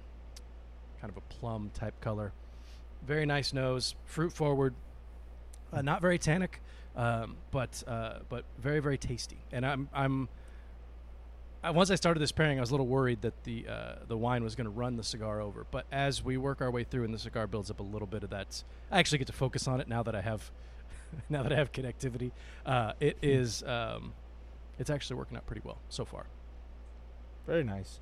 [1.02, 2.34] kind of a plum type color.
[3.06, 4.74] Very nice nose, fruit forward,
[5.72, 6.62] uh, not very tannic,
[6.96, 9.38] um, but uh, but very very tasty.
[9.52, 10.30] And I'm I'm
[11.64, 14.18] uh, once I started this pairing, I was a little worried that the uh, the
[14.18, 15.66] wine was going to run the cigar over.
[15.70, 18.24] But as we work our way through and the cigar builds up a little bit
[18.24, 20.52] of that, I actually get to focus on it now that I have
[21.30, 22.32] now that I have connectivity,
[22.66, 23.64] uh, it is.
[23.64, 24.14] Um,
[24.80, 26.28] it's actually working out pretty well so far.
[27.48, 28.00] Very nice.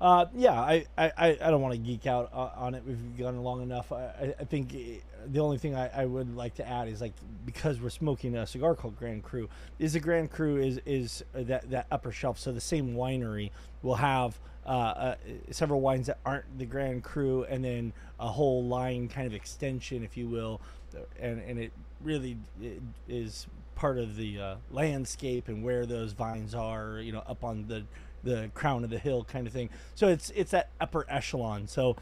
[0.00, 2.82] Uh, yeah, I, I, I don't want to geek out uh, on it.
[2.86, 3.92] We've gone long enough.
[3.92, 7.14] I, I- think eh, the only thing I, I would like to add is like
[7.46, 11.70] because we're smoking a cigar called Grand Cru, is the Grand Cru is is that
[11.70, 12.38] that upper shelf.
[12.38, 13.50] So the same winery
[13.82, 15.14] will have uh, uh,
[15.50, 20.04] several wines that aren't the Grand Cru, and then a whole line kind of extension,
[20.04, 20.60] if you will,
[21.18, 22.72] and and it really i-
[23.08, 26.98] is part of the uh, landscape and where those vines are.
[27.00, 27.84] You know, up on the
[28.22, 29.70] the crown of the hill kind of thing.
[29.94, 31.68] So it's it's that upper echelon.
[31.68, 31.96] So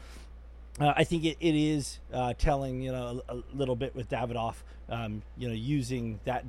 [0.79, 4.09] uh, I think it, it is uh, telling you know a, a little bit with
[4.09, 4.55] Davidoff,
[4.89, 6.43] um, you know, using that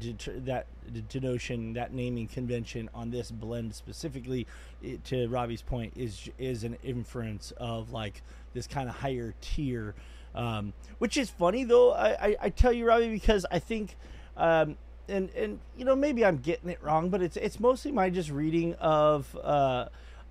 [0.45, 0.67] that
[1.09, 4.47] denotion, that naming convention on this blend specifically.
[4.83, 9.95] It, to Robby's point, is is an inference of like this kind of higher tier,
[10.35, 11.93] um, which is funny though.
[11.93, 13.97] I, I, I tell you, Robby, because I think.
[14.37, 14.77] Um,
[15.09, 18.31] and, and you know maybe I'm getting it wrong, but it's it's mostly my just
[18.31, 19.87] reading of uh,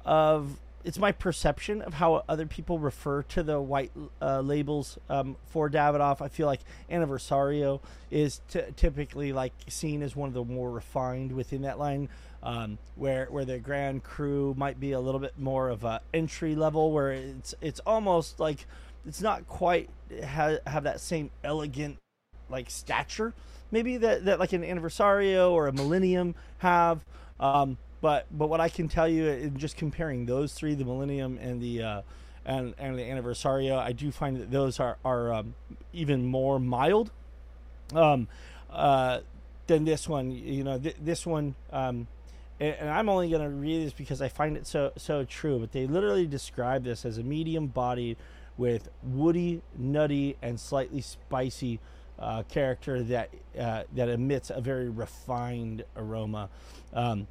[0.06, 5.36] of it's my perception of how other people refer to the white uh, labels um,
[5.50, 6.22] for Davidoff.
[6.22, 6.60] I feel like
[6.92, 12.08] Aniversario is t- typically like seen as one of the more refined within that line,
[12.44, 16.56] um, where where the Grand Cru might be a little bit more of a entry
[16.56, 18.68] level, where it's it's almost like
[19.08, 19.90] it's not quite
[20.24, 21.98] ha- have that same elegant
[22.50, 23.34] like stature
[23.72, 27.02] maybe that, that like an aniversario or a millennium have.
[27.40, 31.40] Um, but but what i can tell you in just comparing those three the millennium
[31.42, 32.02] and the uh,
[32.46, 35.56] and and the aniversario i do find that those are are um,
[35.92, 37.12] even more mild
[37.94, 38.28] um,
[38.72, 39.20] uh,
[39.68, 40.30] than this one.
[40.30, 42.08] You know th- this one um,
[42.60, 45.58] and, and i'm only going to read this because i find it so so true
[45.58, 48.18] but they literally describe this as a medium bodied
[48.56, 51.80] with woody nutty and slightly spicy
[52.20, 56.50] uh, character that uh, that emits a very refined aroma.
[56.94, 57.28] Um,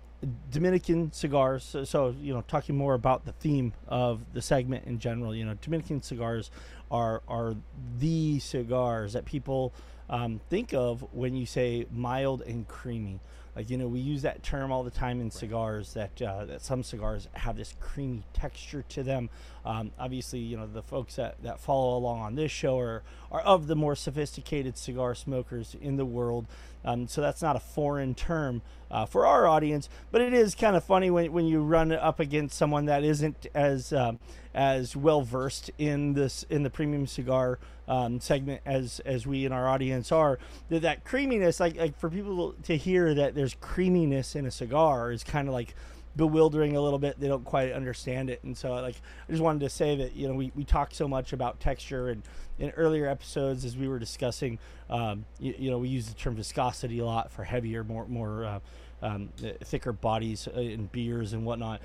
[0.51, 1.65] Dominican cigars.
[1.65, 5.35] So, so, you know, talking more about the theme of the segment in general.
[5.35, 6.51] You know, Dominican cigars
[6.91, 7.55] are are
[7.99, 9.73] the cigars that people
[10.09, 13.21] um, think of when you say mild and creamy.
[13.57, 15.95] Like you know, we use that term all the time in cigars.
[15.95, 19.31] That uh, that some cigars have this creamy texture to them.
[19.65, 23.41] Um, obviously, you know the folks that, that follow along on this show are are
[23.41, 26.47] of the more sophisticated cigar smokers in the world.
[26.85, 30.77] Um, so that's not a foreign term uh, for our audience, but it is kind
[30.77, 34.19] of funny when, when you run up against someone that isn't as um,
[34.55, 39.53] as well versed in this in the premium cigar um, segment as as we in
[39.53, 40.39] our audience are.
[40.69, 45.13] That, that creaminess, like like for people to hear that there's creaminess in a cigar,
[45.13, 45.75] is kind of like
[46.17, 47.19] bewildering a little bit.
[47.19, 48.97] They don't quite understand it, and so like
[49.29, 52.09] I just wanted to say that you know we, we talk so much about texture
[52.09, 52.23] and
[52.59, 56.37] in earlier episodes as we were discussing, um, you, you know we use the term
[56.37, 58.61] viscosity a lot for heavier, more more uh,
[59.03, 59.29] um,
[59.65, 61.81] thicker bodies uh, in beers and whatnot.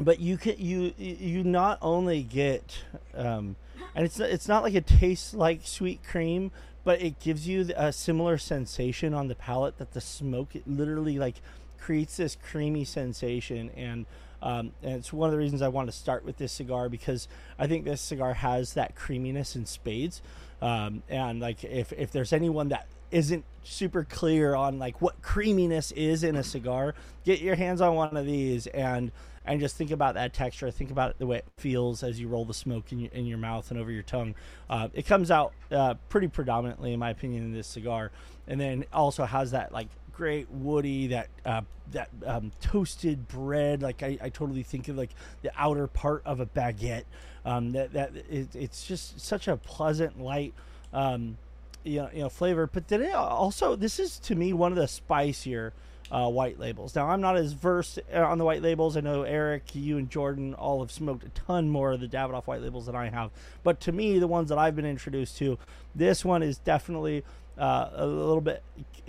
[0.00, 2.78] But you can you you not only get
[3.14, 3.56] um,
[3.94, 6.52] and it's it's not like it tastes like sweet cream,
[6.84, 11.18] but it gives you a similar sensation on the palate that the smoke it literally
[11.18, 11.36] like
[11.78, 14.06] creates this creamy sensation and
[14.40, 17.26] um, and it's one of the reasons I want to start with this cigar because
[17.58, 20.22] I think this cigar has that creaminess in spades.
[20.62, 25.92] Um, and like if if there's anyone that isn't super clear on like what creaminess
[25.92, 26.94] is in a cigar,
[27.24, 29.12] get your hands on one of these and
[29.48, 30.70] and just think about that texture.
[30.70, 33.38] Think about the way it feels as you roll the smoke in your, in your
[33.38, 34.34] mouth and over your tongue.
[34.68, 38.10] Uh, it comes out uh, pretty predominantly, in my opinion, in this cigar,
[38.46, 43.80] and then also has that like great woody that uh, that um, toasted bread.
[43.80, 47.04] Like I, I totally think of like the outer part of a baguette.
[47.46, 50.52] Um, that that it, it's just such a pleasant light.
[50.92, 51.38] Um,
[51.84, 54.78] you know, you know, flavor, but then it also this is to me one of
[54.78, 55.72] the spicier
[56.10, 56.94] uh, white labels.
[56.94, 58.96] Now I'm not as versed uh, on the white labels.
[58.96, 62.46] I know Eric, you, and Jordan all have smoked a ton more of the Davidoff
[62.46, 63.30] white labels than I have.
[63.62, 65.58] But to me, the ones that I've been introduced to,
[65.94, 67.24] this one is definitely
[67.58, 68.62] uh, a little bit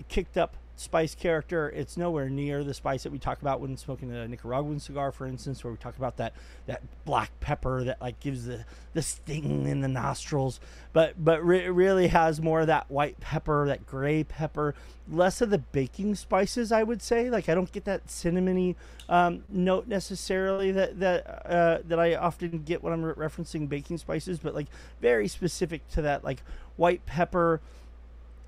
[0.07, 1.69] kicked up spice character.
[1.69, 5.27] It's nowhere near the spice that we talk about when smoking a Nicaraguan cigar, for
[5.27, 6.33] instance, where we talk about that
[6.67, 10.59] that black pepper that like gives the the sting in the nostrils.
[10.93, 14.73] But but re- really has more of that white pepper, that gray pepper,
[15.09, 16.71] less of the baking spices.
[16.71, 17.29] I would say.
[17.29, 18.75] Like I don't get that cinnamony
[19.09, 23.97] um, note necessarily that that uh, that I often get when I'm re- referencing baking
[23.97, 24.67] spices, but like
[25.01, 26.41] very specific to that like
[26.77, 27.59] white pepper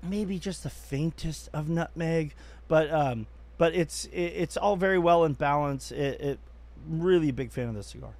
[0.02, 2.34] maybe just the faintest of nutmeg,
[2.68, 3.26] but um,
[3.58, 5.90] but it's it, it's all very well in balance.
[5.92, 6.38] It, it
[6.88, 8.14] really a big fan of this cigar.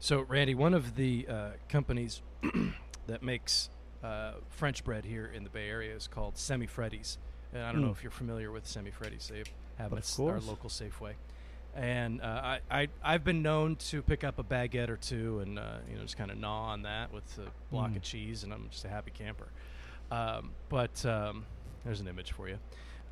[0.00, 2.22] So, Randy, one of the uh, companies
[3.08, 3.68] that makes
[4.04, 7.18] uh, French bread here in the Bay Area is called Semifreddi's.
[7.52, 7.92] And I don't know Mm.
[7.92, 9.26] if you're familiar with Semifreddi's.
[9.28, 9.42] They
[9.78, 11.14] have Of it our local Safeway.
[11.74, 15.58] And uh, I, I, I've been known to pick up a baguette or two and
[15.58, 17.96] uh, you know just kind of gnaw on that with a block Mm.
[17.96, 19.48] of cheese, and I'm just a happy camper.
[20.10, 21.44] Um, but um,
[21.84, 22.58] there's an image for you.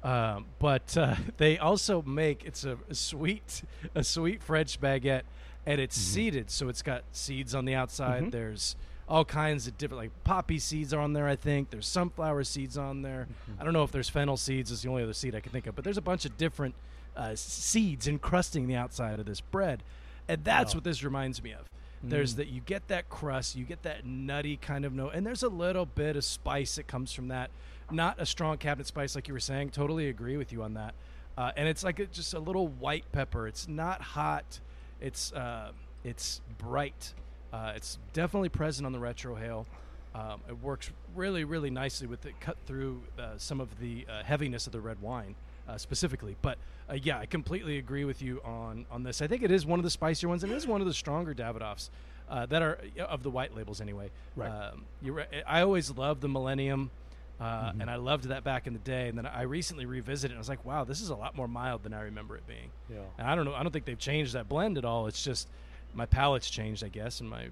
[0.02, 3.62] Um, but uh, they also make it's a, a sweet
[3.94, 5.22] a sweet French baguette,
[5.64, 8.24] and it's seeded, so it's got seeds on the outside.
[8.24, 8.30] Mhm.
[8.30, 8.76] There's
[9.08, 11.28] all kinds of different like poppy seeds are on there.
[11.28, 13.28] I think there's sunflower seeds on there.
[13.58, 14.70] I don't know if there's fennel seeds.
[14.70, 16.74] Is the only other seed I can think of, but there's a bunch of different
[17.16, 19.82] uh, seeds encrusting the outside of this bread,
[20.28, 21.66] and that's what this reminds me of.
[22.02, 25.42] There's that you get that crust, you get that nutty kind of note, and there's
[25.42, 27.50] a little bit of spice that comes from that.
[27.90, 29.70] Not a strong cabinet spice like you were saying.
[29.70, 30.94] Totally agree with you on that.
[31.38, 33.46] Uh, and it's like a, just a little white pepper.
[33.46, 34.60] It's not hot.
[35.00, 35.72] It's uh,
[36.04, 37.12] it's bright.
[37.52, 39.66] Uh, it's definitely present on the retrohale.
[40.14, 44.22] Um, it works really, really nicely with it cut through uh, some of the uh,
[44.22, 45.34] heaviness of the red wine
[45.68, 46.36] uh, specifically.
[46.42, 46.58] But
[46.90, 49.20] uh, yeah, I completely agree with you on on this.
[49.22, 50.94] I think it is one of the spicier ones, and it is one of the
[50.94, 51.90] stronger Davidoffs
[52.28, 54.10] uh, that are of the white labels anyway.
[54.36, 54.50] Right.
[54.50, 55.28] Um, right.
[55.46, 56.90] I always loved the Millennium.
[57.38, 60.34] Uh, And I loved that back in the day, and then I recently revisited it.
[60.34, 62.46] and I was like, "Wow, this is a lot more mild than I remember it
[62.46, 63.00] being." Yeah.
[63.18, 63.54] And I don't know.
[63.54, 65.06] I don't think they've changed that blend at all.
[65.06, 65.46] It's just
[65.92, 67.50] my palate's changed, I guess, and my,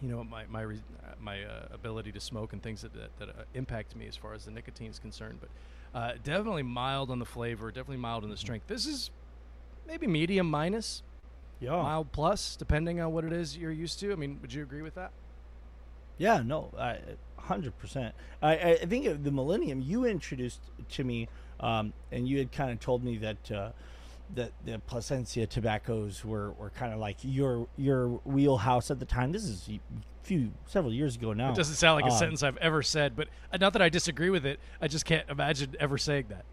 [0.00, 0.68] you know, my my uh,
[1.20, 4.32] my uh, ability to smoke and things that that, that uh, impact me as far
[4.32, 5.40] as the nicotine is concerned.
[5.42, 5.50] But
[5.96, 8.66] uh, definitely mild on the flavor, definitely mild on the strength.
[8.66, 9.10] This is
[9.86, 11.02] maybe medium minus,
[11.58, 11.70] Yeah.
[11.70, 14.12] mild plus, depending on what it is you're used to.
[14.12, 15.10] I mean, would you agree with that?
[16.18, 16.98] Yeah, no, I
[17.38, 18.14] hundred percent.
[18.42, 21.28] I I I think the Millennium you introduced to me,
[21.60, 23.70] um, and you had kind of told me that uh,
[24.34, 29.32] that the Placencia tobaccos were, were kind of like your your wheelhouse at the time.
[29.32, 29.80] This is a
[30.22, 31.50] few several years ago now.
[31.52, 33.88] It doesn't sound like a Um, sentence I've ever said, but uh, not that I
[33.88, 34.58] disagree with it.
[34.80, 36.44] I just can't imagine ever saying that.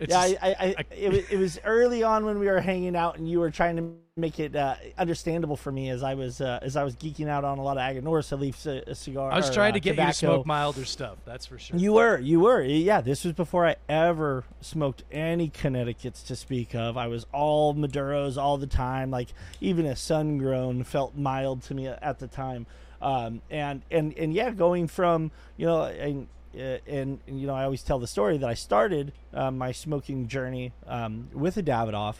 [0.00, 2.60] It's yeah, just- I, I, I, it, was, it was early on when we were
[2.60, 6.14] hanging out, and you were trying to make it uh, understandable for me as I
[6.14, 8.94] was uh, as I was geeking out on a lot of Aganorsa leaf c- uh,
[8.94, 9.30] cigar.
[9.30, 11.18] I was or, trying uh, to get you to smoke milder stuff.
[11.26, 11.78] That's for sure.
[11.78, 12.62] You were, you were.
[12.62, 16.96] Yeah, this was before I ever smoked any Connecticut's to speak of.
[16.96, 19.10] I was all Maduros all the time.
[19.10, 19.28] Like
[19.60, 22.66] even a sun grown felt mild to me at the time.
[23.02, 26.26] Um, and and and yeah, going from you know and.
[26.54, 29.72] Uh, and, and you know, I always tell the story that I started uh, my
[29.72, 32.16] smoking journey um, with a Davidoff,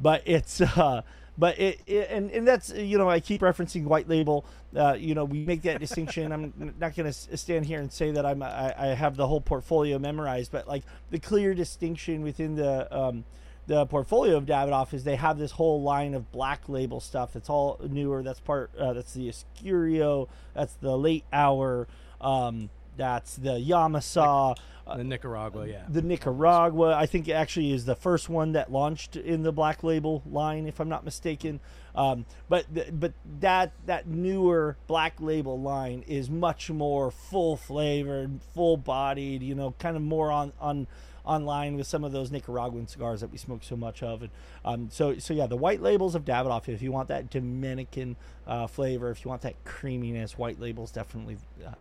[0.00, 1.02] but it's uh,
[1.36, 4.44] but it, it and and that's you know I keep referencing white label.
[4.74, 6.32] Uh, you know, we make that distinction.
[6.32, 9.40] I'm not going to stand here and say that I'm I, I have the whole
[9.40, 13.24] portfolio memorized, but like the clear distinction within the um,
[13.66, 17.32] the portfolio of Davidoff is they have this whole line of black label stuff.
[17.32, 18.22] That's all newer.
[18.22, 18.70] That's part.
[18.78, 20.28] Uh, that's the Escurio.
[20.54, 21.88] That's the late hour.
[22.20, 24.56] Um, that's the Yamasa.
[24.86, 25.84] uh, the Nicaragua, yeah.
[25.88, 30.22] the Nicaragua, I think, actually is the first one that launched in the Black Label
[30.30, 31.60] line, if I'm not mistaken.
[31.94, 38.40] Um, but th- but that that newer Black Label line is much more full flavored,
[38.52, 39.42] full bodied.
[39.42, 40.86] You know, kind of more on on
[41.24, 44.22] online with some of those Nicaraguan cigars that we smoke so much of.
[44.22, 44.30] And
[44.64, 46.68] um, so so yeah, the white labels of Davidoff.
[46.68, 51.38] If you want that Dominican uh, flavor, if you want that creaminess, white labels definitely.
[51.64, 51.74] Uh,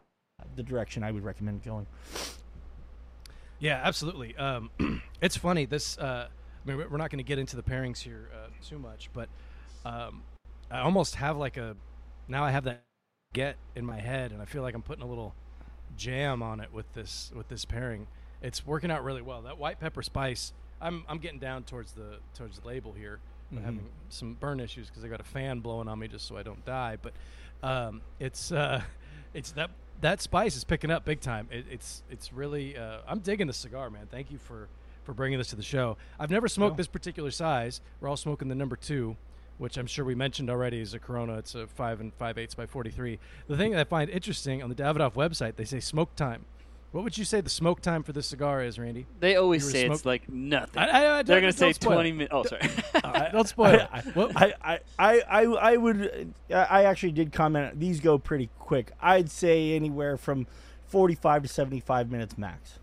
[0.56, 1.88] the direction I would recommend going.
[3.60, 4.36] Yeah, absolutely.
[4.38, 4.69] Um,
[5.21, 5.65] it's funny.
[5.65, 8.79] This, uh, I mean, we're not going to get into the pairings here uh, too
[8.79, 9.29] much, but
[9.86, 10.23] um,
[10.69, 11.75] I almost have like a.
[12.27, 12.84] Now I have that
[13.34, 15.34] get in my head, and I feel like I'm putting a little
[15.95, 18.08] jam on it with this with this pairing.
[18.41, 19.41] It's working out really well.
[19.43, 20.53] That white pepper spice.
[20.82, 23.19] I'm I'm getting down towards the towards the label here.
[23.51, 23.63] I'm Mhm.
[23.65, 26.43] having some burn issues because I got a fan blowing on me just so I
[26.43, 26.97] don't die.
[27.01, 27.13] But
[27.62, 28.82] um, it's uh,
[29.34, 29.69] it's that
[30.03, 31.47] that spice is picking up big time.
[31.51, 34.07] It, it's it's really uh, I'm digging the cigar, man.
[34.09, 34.69] Thank you for
[35.03, 35.97] for bringing this to the show.
[36.19, 36.77] I've never smoked Oh.
[36.77, 37.81] this particular size.
[37.99, 39.17] We're all smoking the number two,
[39.57, 41.33] which I'm sure we mentioned already is a Corona.
[41.39, 43.19] It's a five and five eighths by 43.
[43.47, 46.45] The thing that I find interesting on the Davidoff website, they say smoke time.
[46.93, 49.06] What would you say the smoke time for this cigar is, Randy?
[49.19, 50.82] They always You were say it's like nothing.
[50.82, 52.32] I- I- I- They're don't- gonna say don't spoil 20 minutes.
[52.34, 52.62] Oh, sorry.
[53.03, 53.88] Uh, don't spoil it.
[53.91, 55.43] I, What- I, I, I, I,
[55.74, 56.34] I would.
[56.49, 57.80] I actually did comment.
[57.80, 58.91] These go pretty quick.
[59.01, 60.47] I'd say anywhere from
[60.88, 62.80] forty-five to seventy-five minutes max.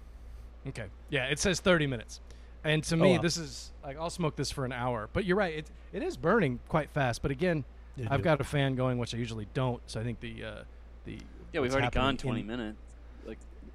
[0.69, 0.87] Okay.
[1.09, 2.21] Yeah, it says 30 minutes.
[2.65, 3.23] And to me, wow.
[3.23, 5.09] this is like I'll smoke this for an hour.
[5.13, 7.23] But you're right; it it is burning quite fast.
[7.23, 7.65] But again,
[7.97, 8.25] Yeah, I've dude.
[8.25, 9.81] got a fan going, which I usually don't.
[9.87, 10.63] So I think the uh,
[11.05, 11.19] the
[11.53, 12.79] yeah, we've already gone 20 in- minutes.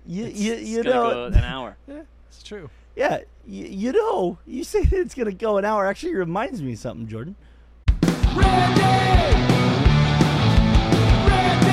[0.07, 1.77] You it's, you, you know an hour.
[1.87, 2.69] yeah, it's true.
[2.95, 5.85] Yeah, you, you know, you say that it's gonna go an hour.
[5.85, 7.35] Actually, reminds me of something, Jordan.
[8.35, 8.81] Randy!
[11.27, 11.65] Randy!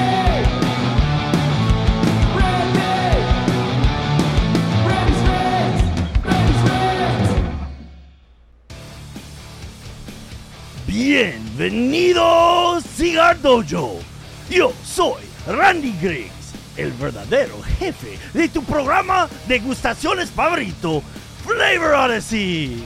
[13.03, 14.03] Cigar Dojo.
[14.49, 16.41] Yo soy Randy Grigg
[16.77, 21.03] el verdadero jefe de tu programa de degustaciones favorito,
[21.45, 22.83] Flavor Odyssey.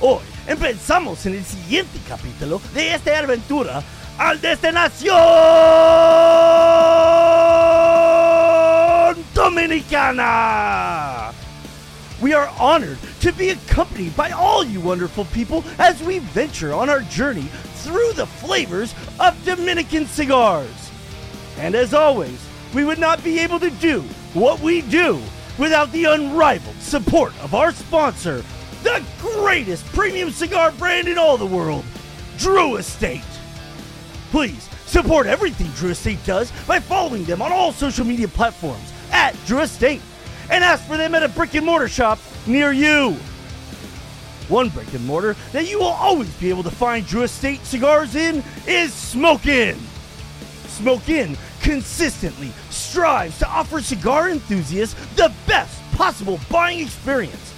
[0.00, 3.82] Hoy empezamos en el siguiente capítulo de esta aventura
[4.18, 5.14] al destinación
[9.34, 11.32] Dominicana.
[12.20, 16.90] We are honored to be accompanied by all you wonderful people as we venture on
[16.90, 20.90] our journey through the flavors of Dominican cigars.
[21.58, 24.02] And as always, we would not be able to do
[24.34, 25.20] what we do
[25.58, 28.42] without the unrivaled support of our sponsor,
[28.82, 31.84] the greatest premium cigar brand in all the world,
[32.38, 33.22] Drew Estate.
[34.30, 39.36] Please support everything Drew Estate does by following them on all social media platforms at
[39.46, 40.00] Drew Estate
[40.50, 43.16] and ask for them at a brick and mortar shop near you.
[44.48, 48.16] One brick and mortar that you will always be able to find Drew Estate cigars
[48.16, 49.78] in is Smoke Inn.
[50.66, 57.54] Smoke Inn consistently strives to offer cigar enthusiasts the best possible buying experience.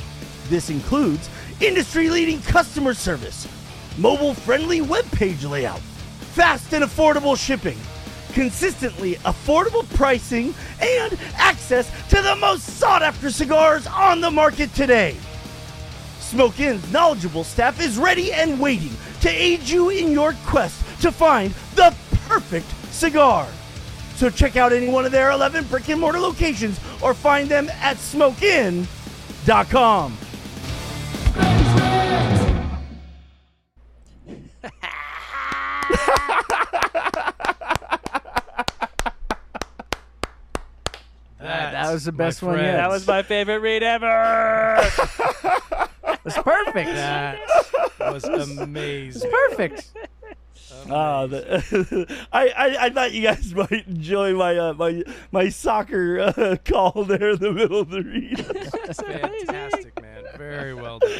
[0.48, 1.30] This includes
[1.60, 3.46] industry leading customer service,
[3.98, 5.80] mobile friendly webpage layout,
[6.34, 7.78] fast and affordable shipping,
[8.32, 15.16] consistently affordable pricing, and access to the most sought after cigars on the market today.
[16.20, 16.58] Smoke
[16.90, 21.94] knowledgeable staff is ready and waiting to aid you in your quest to find the
[22.26, 23.46] perfect cigar.
[24.22, 27.68] So check out any one of their 11 brick and mortar locations or find them
[27.80, 28.86] at smokeinn.com.
[41.40, 42.76] that was the best one yet.
[42.76, 44.76] That was my favorite read ever.
[46.24, 46.90] It's perfect.
[46.94, 47.40] That
[47.98, 49.22] was amazing.
[49.24, 49.90] It's perfect.
[50.90, 56.20] Ah, the, I, I I thought you guys might enjoy my uh, my my soccer
[56.20, 58.44] uh, call there in the middle of the read.
[58.96, 60.24] Fantastic, man.
[60.36, 61.10] Very well done.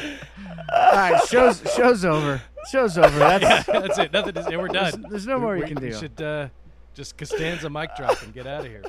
[0.73, 2.41] All right, show's show's over.
[2.71, 3.19] Show's over.
[3.19, 4.13] That's That's it.
[4.13, 4.57] Nothing to say.
[4.57, 5.05] We're there's, done.
[5.09, 5.97] there's no more you we, can we do.
[5.97, 6.49] should uh,
[6.93, 8.83] just Costanza mic drop and get out of here.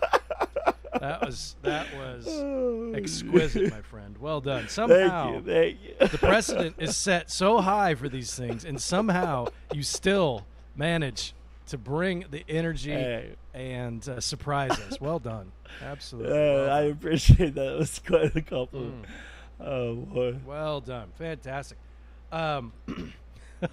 [1.01, 4.17] That was that was exquisite, my friend.
[4.19, 4.69] Well done.
[4.69, 6.09] Somehow thank you, thank you.
[6.09, 10.47] the precedent is set so high for these things, and somehow you still
[10.77, 11.35] manage
[11.67, 13.31] to bring the energy Hey.
[13.55, 15.01] and uh, surprise us.
[15.01, 15.51] Well done.
[15.83, 16.33] Absolutely.
[16.33, 17.75] Uh, well, I appreciate that.
[17.75, 19.07] It was quite a compliment.
[19.61, 19.67] Mm.
[19.67, 20.37] Oh boy.
[20.47, 21.09] Well done.
[21.17, 21.79] Fantastic.
[22.33, 22.73] Um,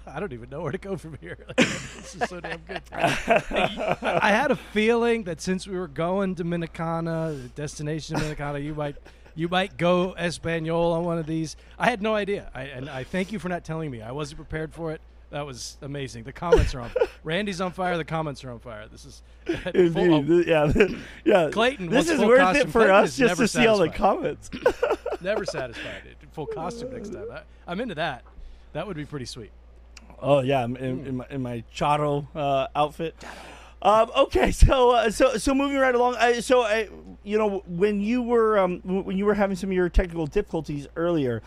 [0.06, 1.36] I don't even know where to go from here.
[1.56, 2.80] this is so damn good.
[2.92, 8.96] I had a feeling that since we were going Dominicana, destination Dominicana, you might
[9.34, 11.56] you might go Espanol on one of these.
[11.78, 14.00] I had no idea, I, and I thank you for not telling me.
[14.02, 15.00] I wasn't prepared for it.
[15.32, 16.24] That was amazing.
[16.24, 16.90] The comments are on.
[17.24, 17.96] Randy's on fire.
[17.96, 18.86] The comments are on fire.
[18.86, 19.22] This is
[19.92, 20.70] full- oh, Yeah.
[21.24, 21.48] yeah.
[21.50, 22.68] Clayton This is worth costume.
[22.68, 24.50] it for Clayton us just to see all the comments.
[25.22, 26.02] never satisfied.
[26.04, 27.24] It Full costume next time.
[27.32, 28.24] I, I'm into that.
[28.74, 29.50] That would be pretty sweet.
[30.20, 33.14] Oh yeah, I'm in, in my in my Charo uh, outfit.
[33.82, 36.14] Um, okay, so uh, so so moving right along.
[36.16, 36.88] I, so I,
[37.24, 40.86] you know, when you were um, when you were having some of your technical difficulties
[40.96, 41.42] earlier,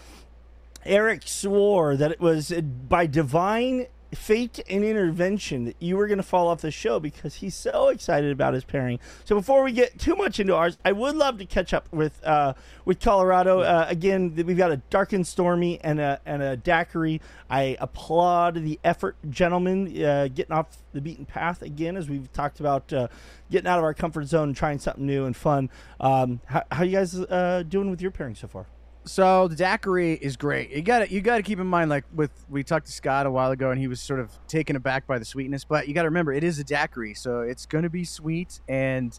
[0.85, 6.17] Eric swore that it was uh, by divine fate and intervention that you were going
[6.17, 8.99] to fall off the show because he's so excited about his pairing.
[9.25, 12.23] So before we get too much into ours, I would love to catch up with
[12.23, 12.53] uh,
[12.85, 14.33] with Colorado uh, again.
[14.35, 17.21] We've got a dark and stormy and a and a daiquiri.
[17.49, 22.59] I applaud the effort, gentlemen, uh, getting off the beaten path again as we've talked
[22.59, 23.07] about uh,
[23.51, 25.69] getting out of our comfort zone, and trying something new and fun.
[25.99, 28.67] Um, how, how you guys uh, doing with your pairing so far?
[29.05, 30.71] So the daiquiri is great.
[30.71, 33.27] You got to you got to keep in mind, like with we talked to Scott
[33.27, 35.63] a while ago, and he was sort of taken aback by the sweetness.
[35.63, 38.59] But you got to remember, it is a daiquiri, so it's going to be sweet,
[38.67, 39.17] and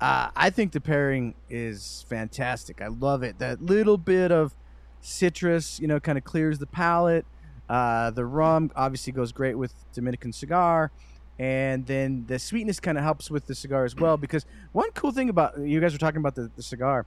[0.00, 2.80] uh, I think the pairing is fantastic.
[2.80, 3.38] I love it.
[3.38, 4.54] That little bit of
[5.00, 7.26] citrus, you know, kind of clears the palate.
[7.68, 10.90] Uh, the rum obviously goes great with Dominican cigar.
[11.38, 14.16] And then the sweetness kind of helps with the cigar as well.
[14.16, 17.06] Because one cool thing about you guys were talking about the, the cigar,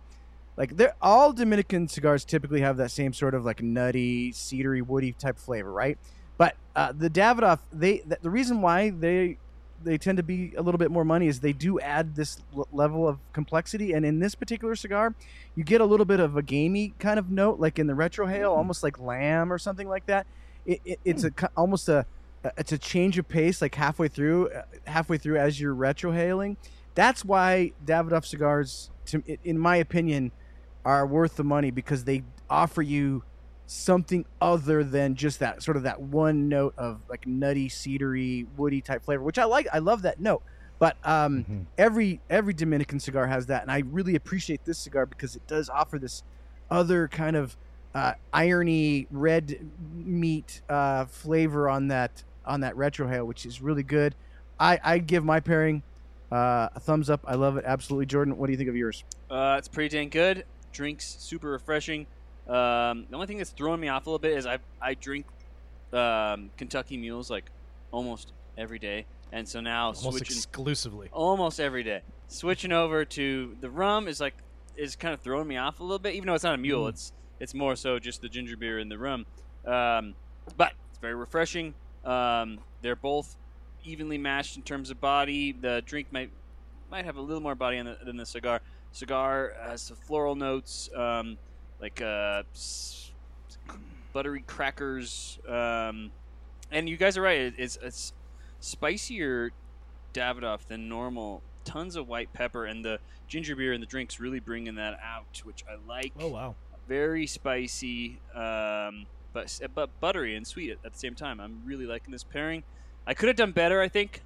[0.58, 5.14] like they're all Dominican cigars typically have that same sort of like nutty, cedary, woody
[5.14, 5.98] type flavor, right?
[6.38, 9.38] But uh, the Davidoff, they th- the reason why they
[9.84, 12.68] they tend to be a little bit more money is they do add this l-
[12.72, 15.14] level of complexity, and in this particular cigar,
[15.56, 18.56] you get a little bit of a gamey kind of note, like in the retrohale,
[18.56, 20.26] almost like lamb or something like that.
[20.66, 22.06] It, it, it's a almost a
[22.58, 26.58] it's a change of pace, like halfway through, uh, halfway through as you're retrohaling.
[26.96, 30.32] That's why Davidoff cigars, to, in my opinion,
[30.86, 33.24] are worth the money because they offer you
[33.66, 38.82] something other than just that sort of that one note of like nutty, cedary, woody
[38.82, 39.68] type flavor, which I like.
[39.74, 40.42] I love that note.
[40.80, 41.66] But um, Mhm.
[41.78, 45.70] every every Dominican cigar has that, and I really appreciate this cigar because it does
[45.70, 46.24] offer this
[46.70, 47.58] other kind of
[47.96, 54.16] uh, irony red meat uh, flavor on that on that retrohale, which is really good.
[54.60, 55.82] I I give my pairing
[56.32, 57.22] uh, a thumbs up.
[57.26, 58.06] I love it absolutely.
[58.06, 59.04] Jordan, what do you think of yours?
[59.30, 60.46] Uh, it's pretty dang good.
[60.78, 62.06] Drinks super refreshing.
[62.48, 65.26] Um, the only thing that's throwing me off a little bit is I I drink
[65.92, 67.46] um, Kentucky Mules like
[67.92, 71.10] almost every day, and so now Almost switching exclusively.
[71.12, 72.02] almost every day.
[72.28, 74.36] Switching over to the rum is like
[74.76, 76.88] is kind of throwing me off a little bit, even though it's not a mule.
[76.88, 79.26] It's it's more so just the ginger beer and the rum.
[79.66, 80.14] Um,
[80.58, 81.74] but it's very refreshing.
[82.06, 83.36] Um, they're both
[83.84, 85.54] evenly matched in terms of body.
[85.54, 86.30] The drink might
[86.92, 88.62] might have a little more body the, than the cigar.
[88.98, 91.38] Cigar has some floral notes, um,
[91.80, 92.42] like uh,
[94.12, 95.38] buttery crackers.
[95.48, 96.10] Um,
[96.72, 97.54] and you guys are right.
[97.56, 98.14] It's it's
[98.60, 99.52] spicier
[100.16, 101.44] Davidoff than normal.
[101.64, 105.42] Tons of white pepper and the ginger beer and the drinks really bringing that out,
[105.44, 106.14] which I like.
[106.20, 106.56] Oh wow.
[106.88, 111.40] Very spicy, um, but but buttery and sweet at, at the same time.
[111.40, 112.64] I'm really liking this pairing.
[113.06, 113.80] I could have done better.
[113.80, 114.24] I think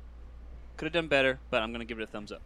[0.77, 2.41] could have done better, but I'm gonna give it a thumbs up.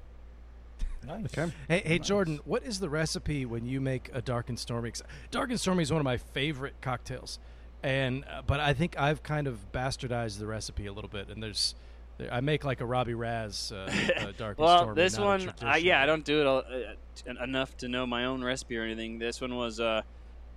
[1.08, 1.52] Nice.
[1.68, 4.92] Hey, hey, Jordan, what is the recipe when you make a dark and stormy?
[4.92, 7.40] 'Cause Dark and stormy is one of my favorite cocktails,
[7.84, 11.30] and uh, but I think I've kind of bastardized the recipe a little bit.
[11.30, 11.76] And there's,
[12.18, 14.86] there, I make like a Robby Raz uh, uh, dark and stormy.
[14.86, 18.06] well, this one, I, yeah, I don't do it all, uh, t- enough to know
[18.06, 19.20] my own recipe or anything.
[19.20, 20.02] This one was, uh,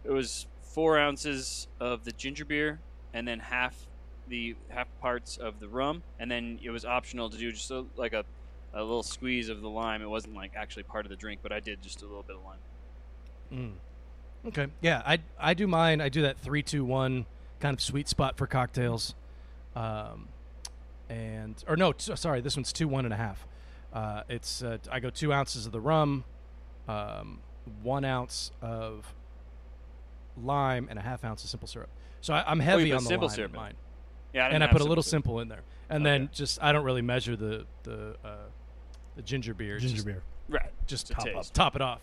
[0.04, 2.80] it was four ounces of the ginger beer,
[3.12, 3.86] and then half
[4.28, 7.84] the half parts of the rum, and then it was optional to do just a,
[7.96, 8.24] like a,
[8.74, 10.02] a little squeeze of the lime.
[10.02, 12.36] It wasn't like actually part of the drink, but I did just a little bit
[12.36, 12.58] of lime.
[13.52, 13.72] Mm.
[14.48, 16.00] Okay, yeah, I I do mine.
[16.00, 17.26] I do that three two one
[17.60, 19.14] kind of sweet spot for cocktails,
[19.74, 20.28] um,
[21.08, 23.46] and or no, t- sorry, this one's two one and a half.
[23.92, 26.24] Uh, it's uh, I go two ounces of the rum,
[26.86, 27.40] um,
[27.82, 29.12] one ounce of
[30.40, 31.88] lime, and a half ounce of simple syrup.
[32.20, 33.60] So I, I'm heavy put on the simple lime syrup in in.
[33.60, 33.74] mine,
[34.34, 35.10] Yeah, I and I put a little syrup.
[35.10, 36.18] simple in there, and Okay.
[36.18, 38.36] then just I don't really measure the the uh,
[39.18, 39.78] the ginger beer.
[39.78, 40.22] Ginger just, beer.
[40.48, 40.70] Right.
[40.86, 41.54] just to top up, taste.
[41.54, 42.00] top it off,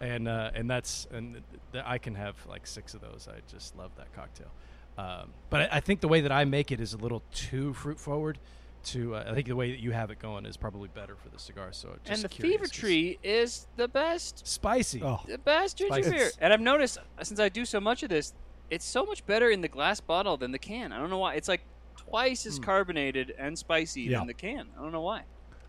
[0.00, 3.26] and uh, and that's and th- th- I can have like six of those.
[3.28, 4.50] I just love that cocktail.
[4.98, 7.72] Um, but I, I think the way that I make it is a little too
[7.72, 8.38] fruit forward.
[8.84, 11.28] To uh, I think the way that you have it going is probably better for
[11.30, 11.70] the cigar.
[11.72, 15.02] So And just the curious, Fever 'cause Tree is the best spicy.
[15.02, 16.10] Oh, the best ginger Spicy.
[16.10, 16.30] beer.
[16.40, 18.34] And I've noticed uh, since I do so much of this,
[18.70, 20.92] it's so much better in the glass bottle than the can.
[20.92, 21.34] I don't know why.
[21.34, 21.62] It's like
[21.96, 24.18] twice as carbonated and spicy Yeah.
[24.18, 24.68] than the can.
[24.78, 25.22] I don't know why.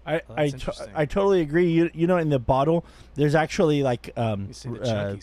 [0.05, 1.69] I Well, I, to- I totally agree.
[1.71, 2.85] You you know in the bottle
[3.15, 5.15] there's actually like um You see the uh,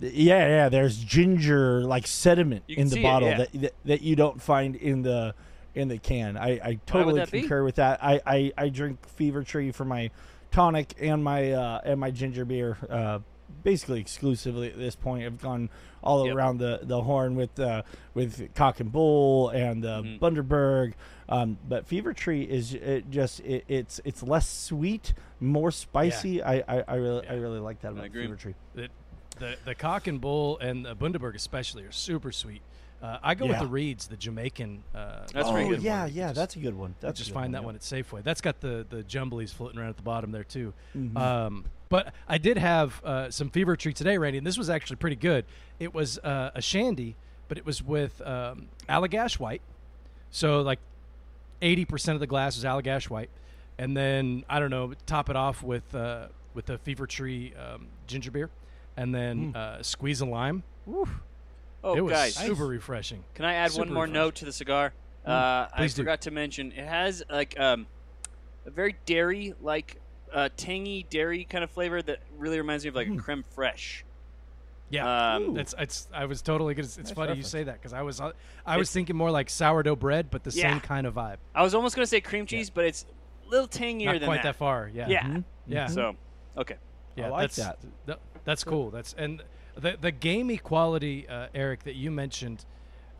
[0.00, 3.36] yeah yeah there's ginger like sediment in the see it, bottle yeah.
[3.38, 5.34] that, that that you don't find in the
[5.74, 6.36] in the can.
[6.36, 7.40] I I totally that be?
[7.40, 8.02] concur with that.
[8.02, 10.10] I, I I drink Fever Tree for my
[10.50, 13.18] tonic and my uh and my ginger beer uh
[13.62, 15.24] basically exclusively at this point.
[15.24, 15.70] I've gone
[16.02, 16.36] all Yep.
[16.36, 17.82] around the the horn with uh
[18.14, 20.18] with Cock and Bull and uh, Mhm.
[20.20, 20.94] Bundaberg.
[21.28, 26.42] Um, but Fever Tree is it just it, it's it's less sweet, more spicy.
[26.42, 28.10] I, I, I really I really like that about.
[28.12, 28.54] Fever Tree.
[28.74, 28.88] The,
[29.38, 32.62] the the cock and bull and the Bundaberg especially are super sweet.
[33.02, 34.82] Uh, I go with the Reeds, the Jamaican.
[34.94, 35.82] Uh, That's oh very good.
[35.82, 36.12] yeah, one.
[36.14, 36.94] Yeah, just- that's a good one.
[37.00, 37.66] That's a just good find that yeah.
[37.66, 38.22] one at Safeway.
[38.22, 40.72] That's got the the jumblies floating around at the bottom there too.
[40.96, 41.16] Mhm.
[41.16, 44.96] Um, but I did have uh, some fever tree today, Randy, and this was actually
[44.96, 45.44] pretty good.
[45.78, 47.16] It was uh, a shandy,
[47.48, 49.60] but it was with um, Allagash White.
[50.30, 50.78] So like
[51.62, 53.30] eighty percent of the glass is Allagash White,
[53.78, 57.88] and then I don't know, top it off with uh, with the fever tree um,
[58.06, 58.50] ginger beer,
[58.96, 59.56] and then Mm.
[59.56, 60.62] uh, squeeze a lime.
[61.82, 63.24] Oh, it was guys, super refreshing.
[63.34, 64.12] can I add one more refreshing.
[64.14, 64.92] note to the cigar?
[65.26, 65.88] Uh, I do.
[65.88, 67.86] forgot to mention it has like um,
[68.66, 70.00] a very dairy like
[70.32, 74.02] uh, tangy dairy kind of flavor that really reminds me of like a creme fraiche.
[74.90, 76.08] Yeah, Um, it's it's.
[76.12, 76.84] I was totally good.
[76.84, 78.32] It's, it's Nice funny you say that because I was uh,
[78.66, 80.70] I was It's- thinking more like sourdough bread, but the Yeah.
[80.72, 81.36] same kind of vibe.
[81.54, 83.06] I was almost gonna say cream cheese, but it's
[83.46, 84.50] a little tangier Not than quite that.
[84.52, 84.90] that far.
[84.92, 85.08] Yeah.
[85.08, 85.22] Yeah.
[85.24, 85.44] Mhm.
[85.66, 85.86] Yeah.
[85.86, 86.16] So,
[86.56, 86.76] okay.
[87.16, 87.78] Yeah, I like that's, that.
[88.06, 88.90] th- that's cool.
[88.90, 89.42] That's and
[89.76, 92.64] the the gamey quality, uh, Eric, that you mentioned.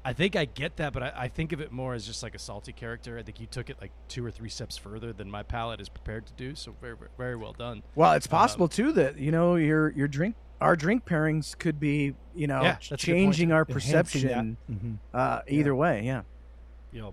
[0.06, 2.34] I think I get that, but I, I think of it more as just like
[2.34, 3.16] a salty character.
[3.18, 5.88] I think you took it like two or three steps further than my palate is
[5.88, 6.54] prepared to do.
[6.54, 7.82] So very very- very well done.
[7.94, 12.14] Well, it's possible too that you know your your drink our drink pairings could be
[12.34, 14.74] you know Yeah, that's a good point, changing our perception that.
[14.74, 14.98] Mhm.
[15.12, 16.02] uh, either way.
[16.04, 16.22] Yeah.
[16.92, 17.04] Yep.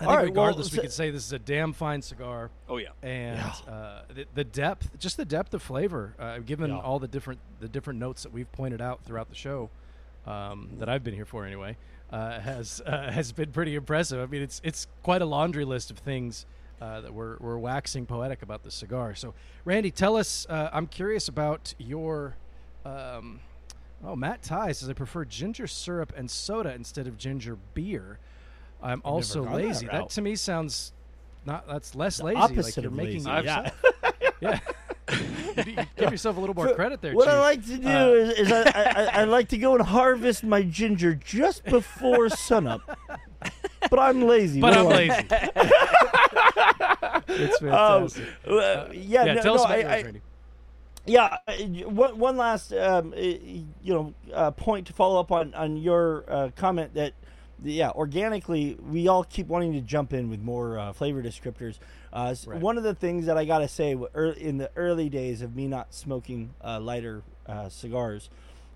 [0.00, 2.50] I All think right, well, regardless, we could say this is a damn fine cigar,
[2.68, 2.88] Oh yeah.
[3.00, 3.72] and Yeah.
[3.72, 6.78] uh, the, the depth, just the depth of flavor, uh, given Yeah.
[6.80, 9.70] all the different the different notes that we've pointed out throughout the show.
[10.26, 11.76] um, that I've been here for anyway,
[12.10, 14.18] uh, has uh, has been pretty impressive.
[14.18, 16.46] I mean, it's it's quite a laundry list of things
[16.84, 19.14] uh, that we're we're waxing poetic about the cigar.
[19.14, 19.32] So,
[19.64, 20.46] Randy, tell us.
[20.48, 22.36] Uh, I'm curious about your.
[22.84, 23.40] Um,
[24.04, 28.18] oh, Matt Ty says I prefer ginger syrup and soda instead of ginger beer.
[28.82, 29.86] I'm also gone that lazy.
[29.86, 30.10] That, route.
[30.10, 30.92] to me sounds
[31.46, 31.66] not.
[31.66, 32.36] That's less lazy.
[32.36, 33.24] opposite like you're of making.
[33.24, 33.46] lazy.
[34.40, 34.58] Yeah.
[35.66, 35.84] yeah.
[35.96, 37.14] Give yourself a little more credit there.
[37.14, 39.82] What I like to do Uh, is, is I, I, I like to go and
[39.82, 42.98] harvest my ginger just before sunup.
[43.88, 44.60] But I'm lazy.
[44.60, 45.28] but What I'm lazy.
[47.28, 48.08] It's Um,
[48.46, 50.22] uh, yeah, yeah, no, tell no, us about I, yours, I- Randy.
[51.06, 51.52] Yeah, uh,
[51.90, 56.24] one one last um, uh, you know uh, point to follow up on on your
[56.26, 57.12] uh, comment that
[57.62, 61.78] yeah organically we all keep wanting to jump in with more uh, flavor descriptors.
[62.10, 62.58] Uh, Right.
[62.60, 63.90] One of the things that I gotta say
[64.38, 68.30] in the early days of me not smoking uh, lighter uh, cigars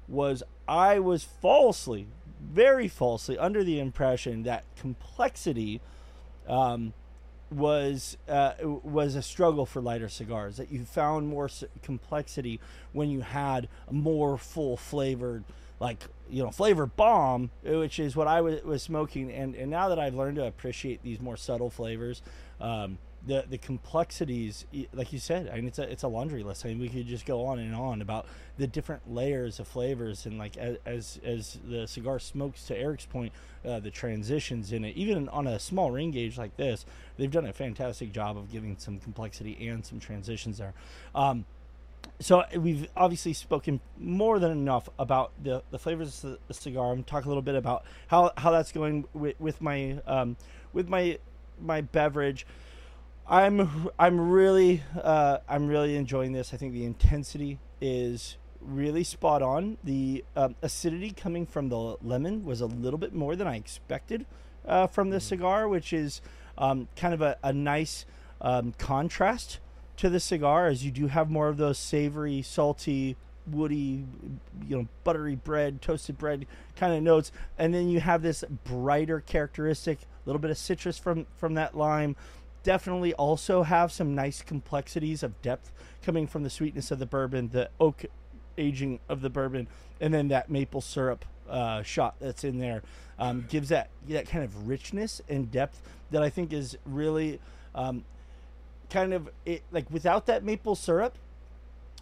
[0.06, 2.08] was I was falsely,
[2.42, 5.80] very falsely under the impression that complexity
[6.46, 6.92] um,
[7.51, 10.57] was uh, was a struggle for lighter cigars.
[10.59, 11.49] That you found more
[11.82, 12.61] complexity
[12.92, 15.44] when you had a more full flavored,
[15.80, 19.32] like you know, flavor bomb, which is what I was, was smoking.
[19.32, 22.22] And and now that I've learned to appreciate these more subtle flavors,
[22.61, 24.64] um, the the complexities,
[24.94, 26.64] like you said, I mean, it's a it's a laundry list.
[26.64, 28.26] I mean, we could just go on and on about
[28.56, 32.64] the different layers of flavors and like as as, the cigar smokes.
[32.64, 33.32] To Eric's point,
[33.64, 36.86] uh, the transitions in it, even on a small ring gauge like this,
[37.18, 40.72] they've done a fantastic job of giving some complexity and some transitions there.
[41.14, 41.44] Um,
[42.20, 46.92] so we've obviously spoken more than enough about the, the flavors of the cigar.
[46.92, 50.36] I'm talk a little bit about how, how that's going with, with my um,
[50.72, 51.18] with my
[51.60, 52.46] my beverage.
[53.28, 56.54] I'm I'm really uh, I'm really enjoying this.
[56.54, 59.76] I think the intensity is really spot on.
[59.84, 64.24] The um, acidity coming from the lemon was a little bit more than I expected
[64.66, 66.22] uh, from the cigar, which is
[66.56, 68.06] um, kind of a, a nice
[68.40, 69.58] um, contrast
[69.98, 73.16] to the cigar, as you do have more of those savory, salty,
[73.50, 74.04] woody,
[74.66, 79.20] you know, buttery bread, toasted bread kind of notes, and then you have this brighter
[79.20, 82.16] characteristic, a little bit of citrus from from that lime.
[82.62, 87.50] Definitely also have some nice complexities of depth coming from the sweetness of the bourbon,
[87.50, 88.04] the oak
[88.56, 89.68] aging of the bourbon,
[90.00, 92.82] and then that maple syrup uh, shot that's in there
[93.18, 95.80] um, gives that that kind of richness and depth
[96.11, 97.40] that I think is really
[97.74, 98.04] um,
[98.90, 101.16] kind of it, like without that maple syrup,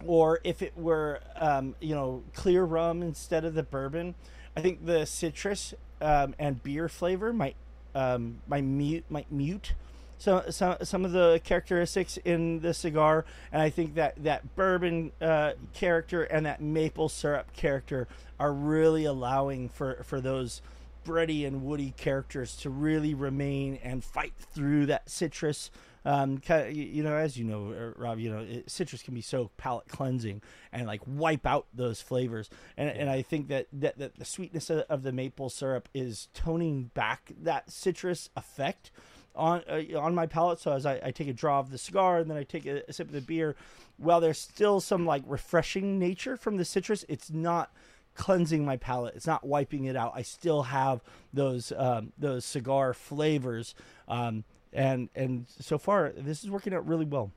[0.05, 4.15] or if it were um, you know clear rum instead of the bourbon,
[4.55, 7.55] I think the citrus um, and beer flavor might
[7.95, 9.73] um, might mute might mute
[10.17, 15.11] some some some of the characteristics in the cigar, and I think that that bourbon
[15.21, 18.07] uh, character and that maple syrup character
[18.39, 20.61] are really allowing for for those
[21.05, 25.71] bready and woody characters to really remain and fight through that citrus.
[26.05, 29.13] Um, kind of, you know, as you know, uh, Rob, you know, it, citrus can
[29.13, 30.41] be so palate cleansing
[30.71, 32.49] and like wipe out those flavors.
[32.77, 36.29] And, and I think that, that, that the sweetness of, of the maple syrup is
[36.33, 38.89] toning back that citrus effect
[39.37, 40.59] on uh, on my palate.
[40.59, 42.83] So as I, I take a draw of the cigar and then I take a,
[42.89, 43.55] a sip of the beer,
[43.97, 47.71] while there's still some like refreshing nature from the citrus, it's not
[48.15, 49.15] cleansing my palate.
[49.15, 50.11] It's not wiping it out.
[50.15, 51.01] I still have
[51.33, 53.75] those um, those cigar flavors,
[54.07, 57.31] um, and and so far this is working out really well.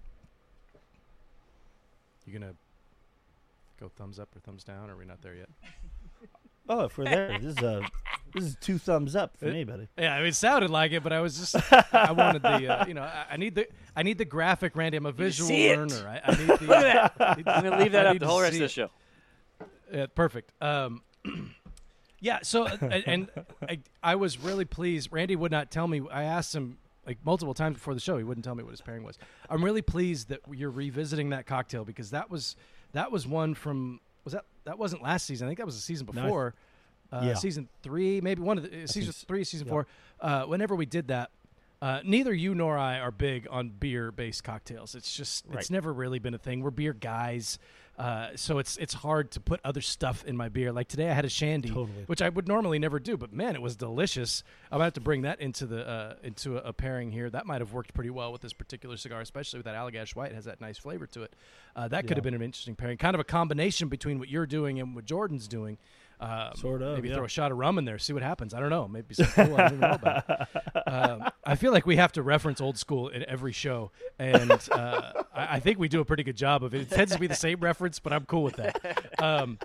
[2.27, 2.55] You gonna
[3.79, 4.89] go thumbs up or thumbs down?
[4.89, 5.49] Or are we not there yet?
[6.71, 7.83] Oh, if we're there, this is a
[8.35, 9.89] this is two thumbs up for It- me, buddy.
[9.99, 11.57] Yeah, I mean, it sounded like it, but I was just
[11.93, 13.66] I wanted the uh, you know I, I need the
[13.97, 14.97] I need the graphic, Randy.
[14.97, 15.77] I'm a visual see it.
[15.79, 16.09] learner.
[16.09, 16.64] I, I need the.
[16.66, 17.37] Look at that.
[17.49, 18.89] I'm gonna leave that I up the whole rest of the show.
[19.93, 20.53] Yeah, perfect.
[20.62, 21.03] Um,
[22.21, 22.39] yeah.
[22.43, 23.31] So, uh, and, and
[23.68, 25.09] I, I was really pleased.
[25.11, 26.01] Randy would not tell me.
[26.12, 28.16] I asked him like multiple times before the show.
[28.16, 29.18] He wouldn't tell me what his pairing was.
[29.49, 32.55] I'm really pleased that you're revisiting that cocktail because that was
[32.93, 34.01] that was one from
[34.35, 35.47] was that that wasn't last season.
[35.47, 36.55] I think that was the season No, I- before.
[37.12, 37.35] Uh, Yeah.
[37.35, 39.70] Season three, maybe one of the uh, season three, season yeah.
[39.72, 39.87] four.
[40.20, 41.31] Uh, whenever we did that,
[41.83, 44.95] uh, neither you nor I are big on beer-based cocktails.
[44.95, 46.61] It's just it's never really been a thing.
[46.62, 47.59] We're beer guys,
[47.99, 50.72] uh, so it's it's hard to put other stuff in my beer.
[50.72, 52.05] Like today, I had a shandy, Totally.
[52.07, 54.43] which I would normally never do, but man, it was delicious.
[54.70, 57.28] I'm gonna have to bring that into the uh, into a, a pairing here.
[57.28, 60.32] That might have worked pretty well with this particular cigar, especially with that Allagash White.
[60.32, 61.34] It has that nice flavor to it.
[61.76, 62.16] Uh, that could Yeah.
[62.16, 65.05] have been an interesting pairing, kind of a combination between what you're doing and what
[65.05, 65.76] Jordan's doing.
[66.21, 67.14] Um, Sort of, Maybe yeah.
[67.14, 68.53] throw a shot of rum in there, see what happens.
[68.53, 68.87] I don't know.
[68.87, 70.49] Maybe something cool I don't know about.
[70.87, 75.12] Um, I feel like we have to reference old school in every show, and uh,
[75.35, 76.83] I, I think we do a pretty good job of it.
[76.83, 79.21] It tends to be the same reference, but I'm cool with that.
[79.23, 79.59] Um,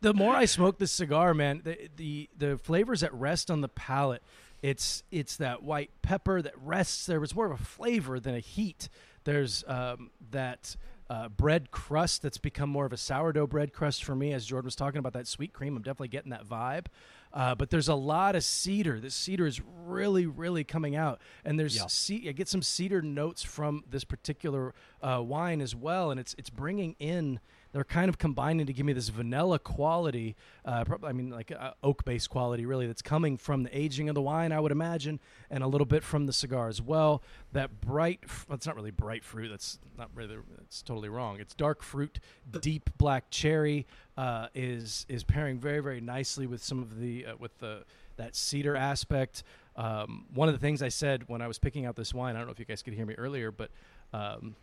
[0.00, 3.68] the more I smoke this cigar, man, the, the the flavors that rest on the
[3.68, 4.22] palate,
[4.62, 7.22] it's it's that white pepper that rests there.
[7.22, 8.88] It's more of a flavor than a heat.
[9.24, 10.76] There's um, that
[11.12, 14.66] uh, bread crust that's become more of a sourdough bread crust for me, as Jordan
[14.66, 15.76] was talking about that sweet cream.
[15.76, 16.86] I'm definitely getting that vibe.
[17.34, 18.98] Uh, but there's a lot of cedar.
[19.00, 21.86] This cedar is really, really coming out, and there's Yeah.
[21.86, 26.34] ce- I get some cedar notes from this particular uh, wine as well, and it's
[26.38, 27.40] it's bringing in.
[27.72, 30.36] They're kind of combining to give me this vanilla quality.
[30.64, 32.86] Uh, I mean, like uh, oak-based quality, really.
[32.86, 35.20] That's coming from the aging of the wine, I would imagine,
[35.50, 37.22] and a little bit from the cigar as well.
[37.52, 39.48] That bright, f- it's not really bright fruit.
[39.48, 40.36] That's not really.
[40.58, 41.40] that's totally wrong.
[41.40, 42.20] It's dark fruit,
[42.60, 47.34] deep black cherry uh, is is pairing very, very nicely with some of the uh,
[47.38, 47.84] with the
[48.16, 49.42] that cedar aspect.
[49.76, 52.38] Um, one of the things I said when I was picking out this wine, I
[52.38, 53.70] don't know if you guys could hear me earlier, but
[54.12, 54.54] um,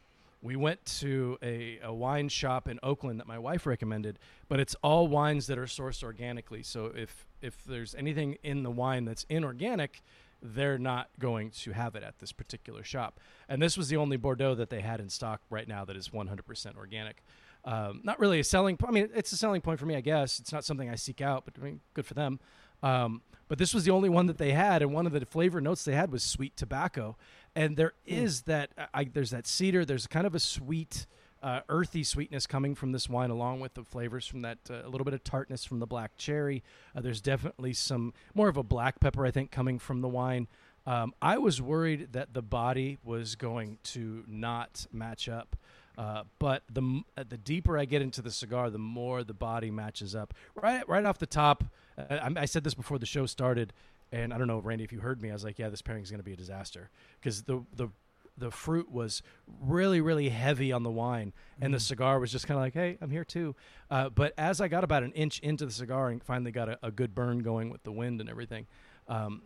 [0.42, 4.76] we went to a, a wine shop in Oakland that my wife recommended, but it's
[4.82, 6.64] all wines that are sourced organically.
[6.64, 10.02] So if if there's anything in the wine that's inorganic,
[10.42, 13.20] they're not going to have it at this particular shop.
[13.48, 16.10] And this was the only Bordeaux that they had in stock right now that is
[16.10, 17.24] 100% organic.
[17.66, 18.78] Um, not really a selling.
[18.78, 20.40] po- I mean, it's a selling point for me, I guess.
[20.40, 22.40] It's not something I seek out, but I mean, good for them.
[22.82, 25.60] Um, but this was the only one that they had, and one of the flavor
[25.60, 27.18] notes they had was sweet tobacco.
[27.56, 28.72] And there is that.
[28.94, 29.86] I, there's that cedar.
[29.86, 31.06] There's kind of a sweet,
[31.42, 34.58] uh, earthy sweetness coming from this wine, along with the flavors from that.
[34.70, 36.64] Uh, a little bit of tartness from the black cherry.
[36.96, 40.48] Uh, there's definitely some more of a black pepper, I think, coming from the wine.
[40.86, 45.56] Um, I was worried that the body was going to not match up.
[45.98, 49.70] Uh, but the uh, the deeper I get into the cigar, the more the body
[49.70, 50.34] matches up.
[50.56, 51.66] Right, right off the top,
[51.98, 53.74] uh, I, I said this before the show started,
[54.12, 56.04] and I don't know, Randy, if you heard me, I was like, "Yeah, this pairing
[56.04, 56.90] is going to be a disaster,"
[57.20, 57.90] because the the
[58.38, 59.22] the fruit was
[59.62, 62.98] really, really heavy on the wine, and the cigar was just kind of like, "Hey,
[63.02, 63.56] I'm here too."
[63.92, 66.80] Uh, but as I got about an inch into the cigar and finally got a,
[66.82, 68.66] a good burn going with the wind and everything,
[69.08, 69.44] um,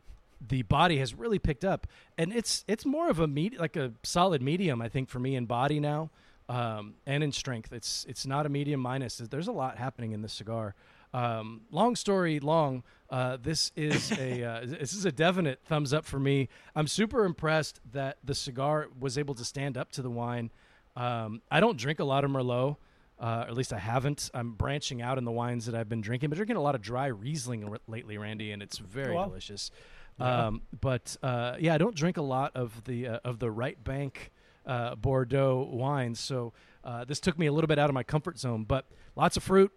[0.48, 1.88] the body has really picked up,
[2.18, 5.36] and it's it's more of a meat like a solid medium, I think, for me
[5.36, 6.10] in body now,
[6.50, 7.74] um, and in strength.
[7.74, 9.18] It's it's not a medium minus.
[9.18, 10.76] There's a lot happening in this cigar.
[11.14, 16.06] Um, long story long, uh, this is a uh, this is a definite thumbs up
[16.06, 16.50] for me.
[16.76, 20.52] I'm super impressed that the cigar was able to stand up to the wine.
[20.96, 22.78] Um, I don't drink a lot of Merlot.
[23.20, 24.32] Uh, or at least I haven't.
[24.34, 26.82] I'm branching out in the wines that I've been drinking, but drinking a lot of
[26.82, 29.26] dry Riesling r- lately, Randy, and it's very wow.
[29.26, 29.72] delicious.
[30.20, 33.82] Um, but uh, yeah, I don't drink a lot of the uh, of the right
[33.82, 34.32] bank
[34.66, 36.54] uh, Bordeaux wines, so
[36.84, 38.64] uh, this took me a little bit out of my comfort zone.
[38.64, 38.86] But
[39.16, 39.72] lots of fruit,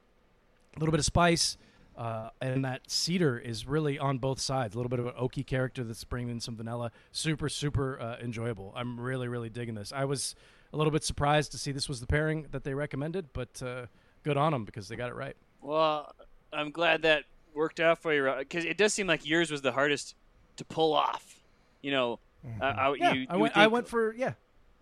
[0.77, 1.57] a little bit of spice,
[1.97, 4.75] uh, and that cedar is really on both sides.
[4.75, 6.93] A little bit of an oaky character that's bringing in some vanilla.
[7.13, 8.73] Super, super uh, enjoyable.
[8.77, 9.93] I'm really, really digging this.
[9.95, 10.35] I was
[10.73, 13.87] a little bit surprised to see this was the pairing that they recommended, but uh,
[14.23, 15.37] good on them because they got it right.
[15.63, 16.15] Well,
[16.53, 17.25] I'm glad that
[17.55, 20.15] worked out for you because it does seem like yours was the hardest
[20.57, 21.43] to pull off.
[21.81, 22.19] You know,
[22.61, 23.57] uh, I, Yeah, you, I you would went.
[23.57, 24.33] I went for yeah.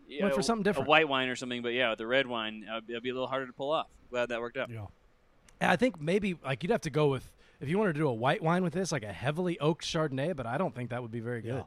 [0.08, 0.88] you went for something different.
[0.88, 1.62] a white wine or something.
[1.62, 3.86] But yeah, the red wine uh, it'd be a little harder to pull off.
[4.10, 4.70] Glad that worked out.
[4.70, 4.86] Yeah.
[5.64, 8.08] And I think maybe like you'd have to go with if you wanted to do
[8.08, 10.36] a white wine with this, like a heavily oaked Chardonnay.
[10.36, 11.64] But I don't think that would be very good.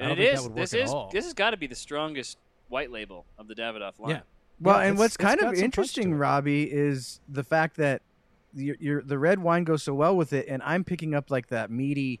[0.00, 0.42] I And don't think that is.
[0.42, 0.90] would work This at is.
[0.90, 1.10] all.
[1.12, 2.38] This has got to be the strongest
[2.68, 4.10] white label of the Davidoff line.
[4.10, 4.20] Yeah.
[4.60, 6.14] Well, Yeah, and what's kind of interesting.
[6.14, 8.02] Robby, is the fact that
[8.54, 11.48] your, your the red wine goes so well with it, and I'm picking up like
[11.48, 12.20] that meaty.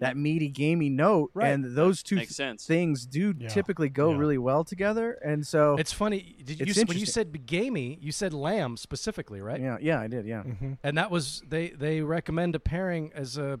[0.00, 1.48] That meaty, gamey note, Right.
[1.48, 2.66] and those two Makes sense.
[2.66, 3.48] things do Yeah.
[3.48, 4.18] typically go Yeah.
[4.18, 5.12] really well together.
[5.24, 6.36] And so, It's funny.
[6.44, 9.60] Did you It's s- when you said gamey, you said lamb specifically, right?
[9.60, 10.42] yeah, yeah, I did, yeah.
[10.42, 10.72] Mm-hmm.
[10.82, 13.60] And that was they they recommend a pairing as a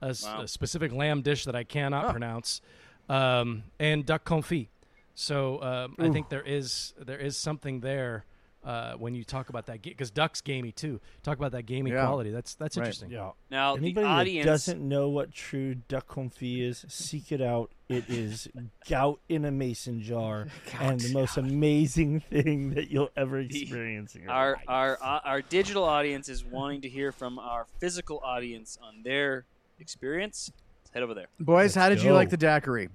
[0.00, 0.42] a, s- Wow.
[0.42, 2.10] a specific lamb dish that I cannot Oh.
[2.10, 2.60] pronounce,
[3.08, 4.68] um, and duck confit.
[5.14, 8.24] So um, I think there is there is something there
[8.64, 11.00] uh, when you talk about that because duck's gamey too.
[11.22, 12.04] Talk about that gamey Yeah.
[12.06, 12.30] quality.
[12.30, 12.84] That's that's Right.
[12.84, 13.10] interesting.
[13.10, 13.32] Yeah.
[13.50, 17.70] Now Anybody the audience that doesn't know what true duck confit is, seek it out.
[17.88, 18.48] It is
[18.88, 20.46] gout in a mason jar,
[20.80, 24.64] and the most amazing thing that you'll ever experience in your our life.
[24.68, 29.44] our uh, our digital audience is wanting to hear from our physical audience on their
[29.78, 30.52] experience.
[30.84, 31.26] Let's head over there.
[31.40, 32.88] Boys, how Let's did you like the daiquiri?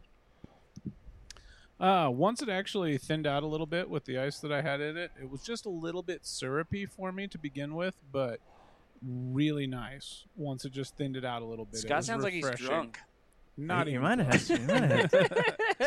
[1.79, 4.81] Uh, once it actually thinned out a little bit with the ice that I had
[4.81, 8.39] in it, it was just a little bit syrupy for me to begin with, but
[9.05, 11.75] really nice once it just thinned it out a little bit.
[11.75, 12.65] It Scott was sounds like he's refreshing.
[12.67, 12.99] drunk.
[13.59, 15.11] Not you even might have had, you might have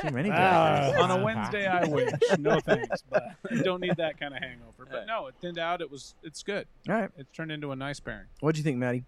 [0.02, 0.98] too many daiquiris.
[0.98, 2.10] on a Wednesday, I wish.
[2.38, 4.86] No thanks, but I don't need that kind of hangover.
[4.90, 5.80] But no, it thinned out.
[5.80, 6.14] It was.
[6.24, 6.66] It's good.
[6.88, 8.26] All right, It's turned into a nice pairing.
[8.40, 9.04] What do you think, Maddie?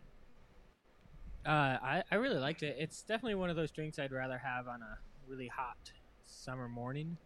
[1.45, 2.76] Uh, I, I really liked it.
[2.78, 5.91] It's definitely one of those drinks I'd rather have on a really hot
[6.33, 7.16] summer morning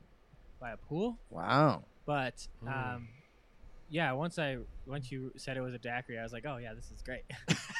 [0.61, 1.19] by a pool.
[1.31, 1.85] Wow.
[2.07, 2.97] But Mm.
[2.97, 3.09] um,
[3.89, 6.75] yeah, once I once you said it was a daiquiri, I was like, oh yeah,
[6.75, 7.23] this is great.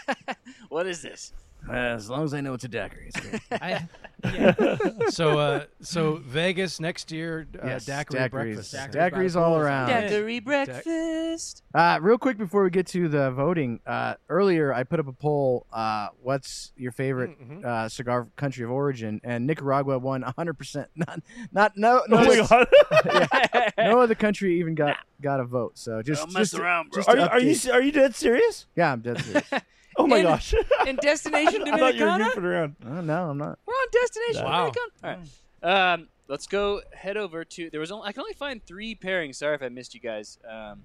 [0.69, 1.33] what is this?
[1.69, 3.43] Uh, as long as I know it's a daiquiri, it's great.
[3.61, 3.89] I,
[4.33, 4.55] yeah.
[5.09, 8.31] so, uh, so Vegas next year, uh, Yes, daiquiri daiquiris.
[8.31, 8.73] breakfast.
[8.73, 9.11] Daiquiri.
[9.27, 9.89] Daiquiris all around.
[9.89, 11.65] Daiquiri breakfast.
[11.75, 15.13] Uh, real quick before we get to the voting, uh, earlier I put up a
[15.13, 15.67] poll.
[15.73, 17.65] Uh, what's your favorite Mhm.
[17.65, 19.21] uh, cigar country of origin?
[19.25, 20.55] And Nicaragua won 100.
[20.55, 21.21] percent Not,
[21.53, 22.67] not no, no, Oh my other-
[23.53, 23.73] god!
[23.79, 25.79] no other country even got got a vote.
[25.79, 27.01] So just, Don't mess just around, bro.
[27.03, 27.57] just Are you, are you update.
[27.57, 28.67] se- are you dead serious?
[28.77, 29.51] Yeah, I'm dead serious.
[29.99, 30.55] Oh my In- gosh!
[30.87, 32.31] In Destination I thought you were Dominicana?
[32.35, 32.77] goofing around.
[32.87, 33.59] oh, no, I'm not.
[33.67, 34.71] We're on Destination Wow.
[34.71, 35.05] Dominicana.
[35.05, 35.17] All
[35.73, 35.93] right.
[35.93, 37.71] Um, let's go head over to.
[37.71, 39.37] There was only, I can only find three pairings.
[39.37, 40.39] Sorry if I missed you guys.
[40.49, 40.85] Um,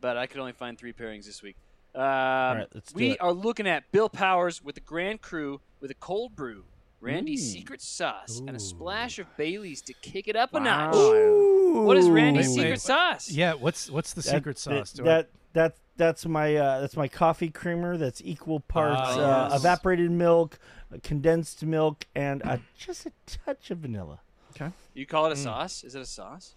[0.00, 1.56] but I could only find three pairings this week.
[1.94, 3.20] Um, right, let's do we it.
[3.20, 6.64] are looking at Bill Powers with the Grand Cru with a cold brew,
[7.00, 7.52] Randy's Mm.
[7.52, 10.90] secret sauce, and a splash of Bailey's to kick it up a Wow.
[10.92, 11.84] notch.
[11.86, 12.80] What is Randy's Wait, secret wait.
[12.80, 13.30] sauce?
[13.30, 14.92] Yeah, what's what's the That- secret sauce?
[14.92, 17.98] That, Do I- that that that's my uh, that's my coffee creamer.
[17.98, 19.60] That's equal parts Ah, uh, yes.
[19.60, 20.58] evaporated milk,
[20.92, 24.20] uh, condensed milk, and uh, just a touch of vanilla.
[24.56, 24.70] Okay.
[24.94, 25.42] You call it a Mm.
[25.44, 25.84] sauce?
[25.84, 26.54] Is it a sauce?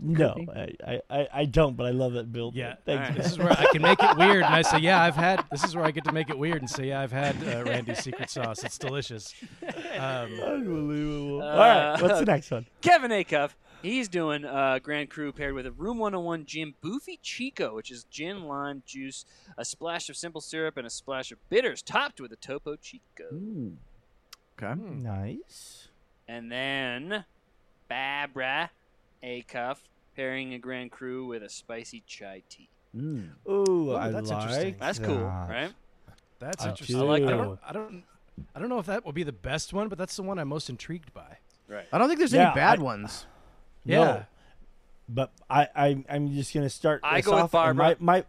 [0.00, 0.34] No.
[0.52, 2.50] I, I, I, I don't, but I love it, Bill.
[2.52, 3.16] Yeah, thank alright.
[3.16, 3.22] you.
[3.22, 5.62] This is where I can make it weird, and I say, "Yeah, I've had." This
[5.62, 8.00] is where I get to make it weird and say, "Yeah, I've had uh, Randy's
[8.00, 8.64] secret sauce.
[8.64, 9.32] It's delicious."
[9.96, 11.40] Um, Unbelievable.
[11.42, 12.66] Uh, All right, what's the next one?
[12.82, 13.50] Kevin Acuff.
[13.84, 18.04] He's doing uh, Grand Cru paired with a Room 101 Gin Boofy Chico, which is
[18.04, 19.26] gin, lime juice,
[19.58, 23.24] a splash of simple syrup, and a splash of bitters, topped with a Topo Chico.
[23.32, 23.76] Ooh.
[24.58, 24.72] Okay.
[24.72, 25.00] hmm.
[25.02, 25.88] Nice.
[26.26, 27.24] And then
[27.88, 28.70] Barbara
[29.22, 29.76] Acuff
[30.16, 32.68] pairing a Grand Cru with a spicy chai tea.
[32.96, 33.30] Mm.
[33.48, 34.76] Ooh, Ooh, I that's like interesting.
[34.80, 35.72] That's cool, right?
[36.38, 36.96] That's I interesting.
[36.96, 38.04] I like I don't, I don't,
[38.54, 40.48] I don't know if that will be the best one, but that's the one I'm
[40.48, 41.36] most intrigued by.
[41.68, 41.86] Right.
[41.92, 43.26] I don't think there's Yeah, any bad I- ones.
[43.84, 43.98] Yeah.
[43.98, 44.24] No.
[45.08, 47.00] But I, I I'm just gonna start.
[47.04, 47.96] I this go with off, and Barbara.
[48.00, 48.24] My, my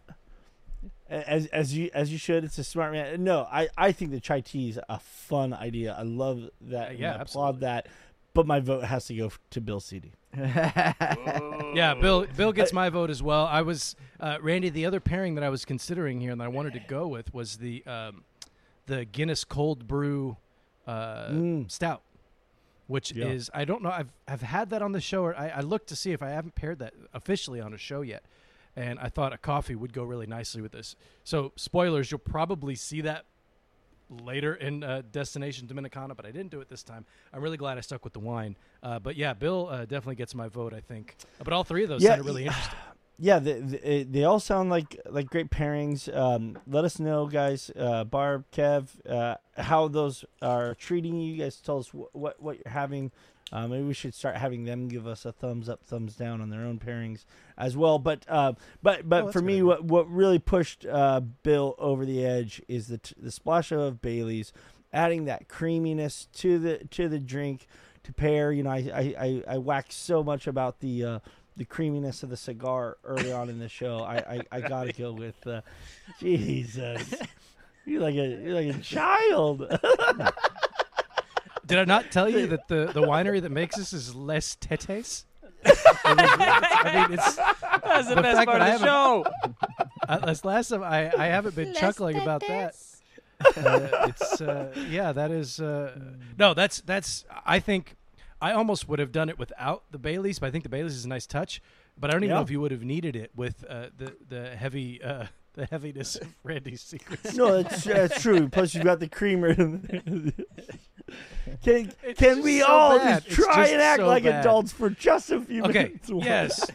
[1.08, 2.44] as as you as you should.
[2.44, 3.24] It's a smart man.
[3.24, 5.96] No, I I think the chai tea is a fun idea.
[5.98, 6.88] I love that.
[6.88, 7.86] Uh, and yeah, I applaud that.
[8.34, 10.12] But my vote has to go to Bill CD.
[10.36, 12.26] Yeah, Bill.
[12.36, 13.46] Bill gets my vote as well.
[13.46, 14.68] I was uh, Randy.
[14.70, 17.32] The other pairing that I was considering here and that I wanted to go with
[17.34, 18.24] was the um,
[18.86, 20.36] the Guinness Cold Brew
[20.86, 21.70] uh, Mm.
[21.70, 22.02] Stout,
[22.86, 23.26] which Yeah.
[23.26, 23.90] is I don't know.
[23.90, 25.22] I've I've had that on the show.
[25.24, 28.00] Or I, I looked to see if I haven't paired that officially on a show
[28.02, 28.24] yet,
[28.76, 30.96] and I thought a coffee would go really nicely with this.
[31.24, 33.24] So spoilers, you'll probably see that
[34.08, 37.04] later in uh, Destination Dominicana, but I didn't do it this time.
[37.32, 38.56] I'm really glad I stuck with the wine.
[38.82, 41.16] Uh, but yeah, Bill uh, definitely gets my vote, I think.
[41.42, 42.78] But all three of those Yeah, sounded really interesting.
[43.18, 46.14] Yeah, they, they, they all sound like like great pairings.
[46.14, 47.70] Um, let us know, guys.
[47.74, 51.32] Uh, Barb, Kev, uh, how those are treating you.
[51.32, 53.10] You guys tell us wh- what what you're having.
[53.52, 56.50] Uh, maybe we should start having them give us a thumbs up, thumbs down on
[56.50, 57.24] their own pairings
[57.56, 57.98] as well.
[57.98, 58.52] But uh,
[58.82, 59.64] but but Oh, for me, idea.
[59.66, 64.02] what what really pushed uh, Bill over the edge is the t- the splash of
[64.02, 64.52] Bailey's,
[64.92, 67.66] adding that creaminess to the to the drink
[68.02, 68.52] to pair.
[68.52, 71.22] You know, I I, I, I wax so much about the.
[71.56, 75.12] The creaminess of the cigar early on in the show, I I, I gotta go
[75.12, 75.62] with uh,
[76.20, 77.14] Jesus.
[77.84, 79.66] You're like a you're like a child.
[81.66, 85.24] Did I not tell you that the, the winery that makes this is Les Tetes?
[86.04, 89.24] I mean, it's That's the, The best fact part that I of the show.
[90.08, 92.74] uh, that's last time I, I haven't been chuckling about that.
[93.38, 95.94] Uh, it's uh, yeah, that is uh,
[96.38, 97.26] no, that's that's.
[97.44, 97.94] I think
[98.40, 101.04] I almost would have done it without the Baileys, but I think the Baileys is
[101.04, 101.60] a nice touch.
[101.98, 102.36] But I don't even Yeah.
[102.36, 105.26] know if you would have needed it with uh, the the heavy uh,
[105.56, 107.34] the heaviness of Randy's secrets.
[107.34, 108.48] no, that's that's true.
[108.48, 109.54] Plus, you've got the creamer.
[111.62, 113.24] can It's can just we so all bad.
[113.24, 114.40] just try just and act so like bad.
[114.40, 115.84] adults for just a few Okay.
[115.84, 116.10] minutes?
[116.26, 116.70] Yes.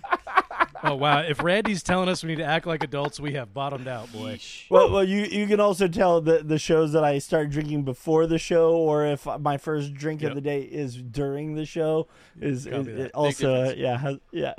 [0.83, 1.19] oh wow!
[1.19, 4.39] If Randy's telling us we need to act like adults, we have bottomed out, boy.
[4.69, 8.25] Well, well, you you can also tell the the shows that I start drinking before
[8.27, 10.29] the show, or if my first drink Yep.
[10.31, 12.07] of the day is during the show,
[12.39, 13.79] is, is, it also difference.
[13.79, 14.53] yeah has, yeah.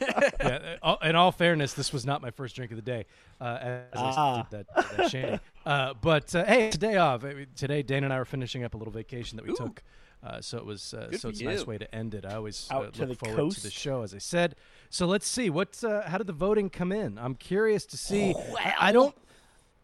[0.40, 3.06] yeah, uh, in all fairness, this was not my first drink of the day.
[3.40, 4.38] Uh, as Ah.
[4.50, 5.40] I did that, that shandy.
[5.66, 7.24] Uh, but uh, hey, today off.
[7.56, 9.56] Today, Dan and I were finishing up a little vacation that we Ooh.
[9.56, 9.82] took.
[10.22, 10.94] Uh, so it was.
[10.94, 12.24] Uh, so it's a nice way to end it.
[12.24, 14.56] I always uh, look the forward to the show, as I said.
[14.90, 15.82] So let's see what.
[15.84, 17.18] Uh, how did the voting come in?
[17.18, 18.34] I'm curious to see.
[18.58, 19.14] I, I don't.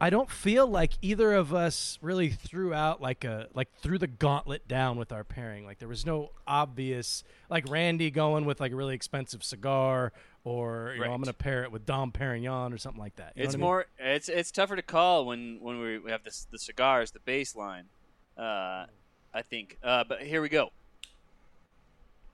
[0.05, 4.07] I don't feel like either of us really threw out like a like threw the
[4.07, 5.65] gauntlet down with our pairing.
[5.65, 10.13] Like there was no obvious like Randy going with like a really expensive cigar
[10.45, 13.33] or you know I'm going to pair it with Dom Perignon or something like that.
[13.35, 13.61] You It's what I mean?
[13.63, 13.87] more.
[13.99, 17.85] It's it's tougher to call when when we we have this the cigars, the baseline.
[18.37, 18.85] Uh,
[19.33, 19.79] I think.
[19.83, 20.69] Uh, but here we go.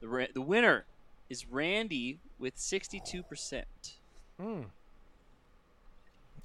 [0.00, 0.86] The ra- the winner
[1.28, 3.94] is Randy with sixty two percent.
[4.42, 4.64] Mm.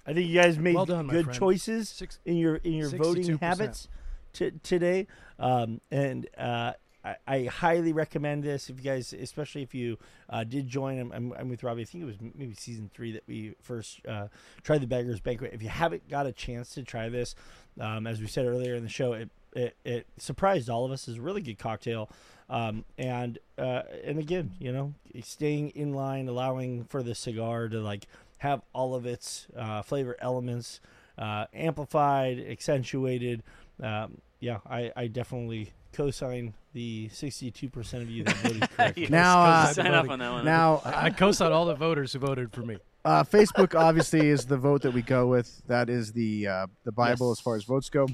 [0.07, 3.23] I think you guys made Well done, good choices Six- in your in your voting
[3.23, 3.39] 62%.
[3.39, 3.87] habits
[4.33, 5.07] t- today,
[5.39, 8.69] um, and uh, I, I highly recommend this.
[8.69, 9.97] If you guys, especially if you
[10.29, 11.81] uh, did join, I'm, I'm, I'm with Robby.
[11.81, 14.27] I think it was maybe season three that we first uh,
[14.63, 15.51] tried the Beggars Banquet.
[15.53, 17.35] If you haven't got a chance to try this,
[17.79, 21.07] um, as we said earlier in the show, it it, it surprised all of us.
[21.07, 22.09] It's a really good cocktail.
[22.49, 24.93] Um, and uh, and again, you know,
[25.23, 28.05] staying in line, allowing for the cigar to like
[28.39, 30.79] have all of its uh, flavor elements
[31.17, 33.43] uh, amplified, accentuated.
[33.81, 39.03] Um, yeah, I, I definitely co-sign the 62% of you that voted correctly.
[39.03, 40.45] Yes, Now, uh, sign off on that one.
[40.45, 42.77] Now, I co-sign all the voters who voted for me.
[43.05, 45.61] uh, Facebook obviously is the vote that we go with.
[45.67, 47.39] That is the uh, the Bible Yes.
[47.39, 48.07] as far as votes go.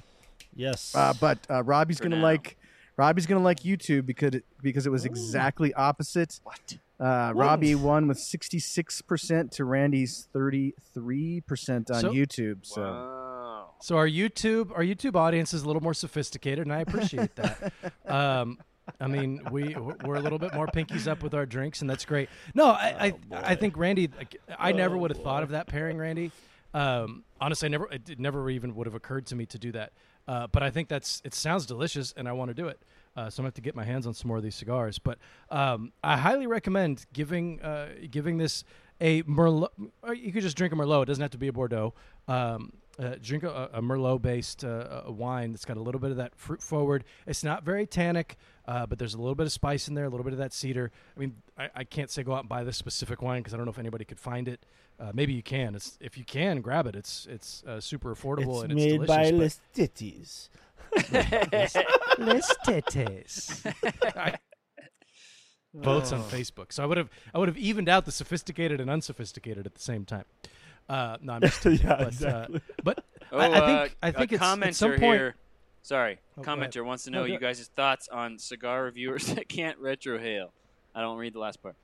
[0.56, 0.94] yes.
[0.96, 2.22] Uh, but uh, Robby's For gonna now.
[2.24, 2.58] like
[2.98, 6.40] Robby's gonna like YouTube because it, because it was exactly opposite.
[6.44, 6.78] What?
[7.02, 12.66] Uh, Robby won with sixty six percent to Randy's thirty three percent on So- YouTube.
[12.66, 13.70] So Wow.
[13.82, 17.74] So our YouTube our YouTube audience is a little more sophisticated, and I appreciate that.
[18.06, 18.60] um,
[19.00, 19.76] I mean, we
[20.06, 22.30] we're a little bit more pinkies up with our drinks, and that's great.
[22.54, 25.98] No, I I, I think Randy, like, I never would have thought of that pairing,
[25.98, 26.32] Randy.
[26.74, 29.94] Um, honestly, I never it, never even would have occurred to me to do that.
[30.28, 32.82] Uh, but I think that's it sounds delicious, and I want to do it.
[33.16, 35.00] Uh, so I'm gonna have to get my hands on some more of these cigars.
[35.00, 35.18] But
[35.50, 38.64] um, I highly recommend giving uh, giving this
[39.02, 39.70] a Merlot.
[40.16, 41.04] You could just drink a Merlot.
[41.04, 41.94] It doesn't have to be a Bordeaux.
[42.28, 46.18] Um, uh, drink a, a Merlot based uh, wine that's got a little bit of
[46.18, 47.04] that fruit forward.
[47.26, 50.10] It's not very tannic, uh, but there's a little bit of spice in there, a
[50.10, 50.92] little bit of that cedar.
[51.16, 53.58] I mean, I, I can't say go out and buy this specific wine because I
[53.58, 54.66] don't know if anybody could find it.
[55.02, 55.74] Uh, maybe you can.
[55.74, 56.96] It's if you can grab it.
[56.96, 59.60] It's it's uh, super affordable it's and made it's by delicious.
[59.76, 60.50] Les Titties.
[61.12, 63.64] but- Les tetes.
[65.74, 66.18] Votes Oh.
[66.18, 66.72] on Facebook.
[66.74, 69.82] So I would have I would have evened out the sophisticated and unsophisticated at the
[69.82, 70.26] same time.
[70.90, 72.58] Uh, no, I'm just yeah, but, exactly.
[72.58, 75.02] uh, but Oh, I, I uh, think I think a it's at commenter some point.
[75.02, 75.36] here.
[75.84, 79.82] Sorry, Oh, commenter wants to know go- you guys' thoughts on cigar reviewers that can't
[79.82, 80.50] retrohale.
[80.94, 81.76] I don't read the last part.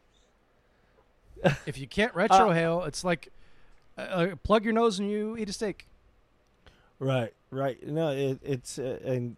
[1.66, 3.30] If you can't retro Uh, hail, it's like
[3.98, 5.88] uh, uh, plug your nose and you eat a steak.
[7.00, 7.86] Right, right.
[7.88, 9.36] No, it, it's uh, and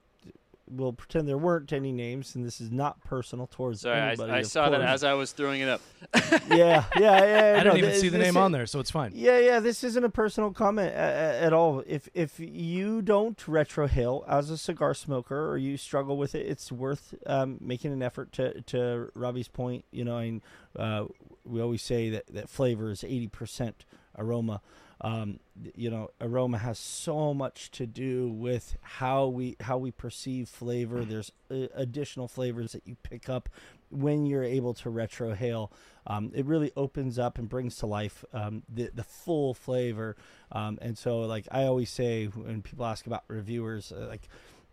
[0.70, 4.32] we'll pretend there weren't any names, and this is not personal towards Sorry, I, anybody.
[4.32, 5.82] I of saw that as I was throwing it up.
[6.48, 7.56] yeah, yeah, yeah.
[7.60, 9.12] I no, didn't even this- see the name is- on there, so it's fine.
[9.16, 9.60] Yeah, yeah.
[9.60, 11.84] This isn't a personal comment at, at all.
[11.88, 16.72] If if you don't retrohale as a cigar smoker or you struggle with it, it's
[16.72, 19.86] worth um, making an effort to to Robby's point.
[19.92, 20.42] You know, and
[20.78, 21.06] uh,
[21.44, 23.86] we always say that that flavor is eighty percent
[24.18, 24.62] aroma.
[25.02, 25.40] Um,
[25.76, 31.06] you know, aroma has so much to do with how we how we perceive flavor.
[31.06, 33.48] There's uh, additional flavors that you pick up
[33.90, 35.72] when you're able to retrohale.
[36.06, 40.18] Um, it really opens up and brings to life um, the the full flavor.
[40.52, 44.28] Um, and so, like I always say when people ask about reviewers, uh, like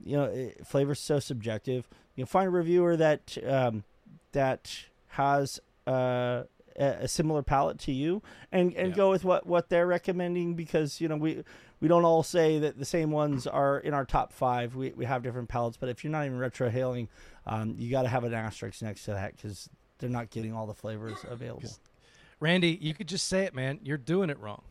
[0.04, 1.88] you know, it, flavor's so subjective.
[2.16, 3.84] You know, find a reviewer that um,
[4.32, 6.44] that has uh,
[6.78, 8.22] a, a similar palette to you,
[8.52, 8.96] and and Yeah.
[8.96, 11.42] go with what what they're recommending because you know we.
[11.78, 14.74] We don't all say that the same ones are in our top five.
[14.74, 17.08] We, we have different palates, but if you're not even retrohaling,
[17.44, 19.68] um, you got to have an asterisk next to that because
[19.98, 21.68] they're not getting all the flavors available.
[22.40, 23.78] Randy, you could just say it, man.
[23.82, 24.62] You're doing it wrong.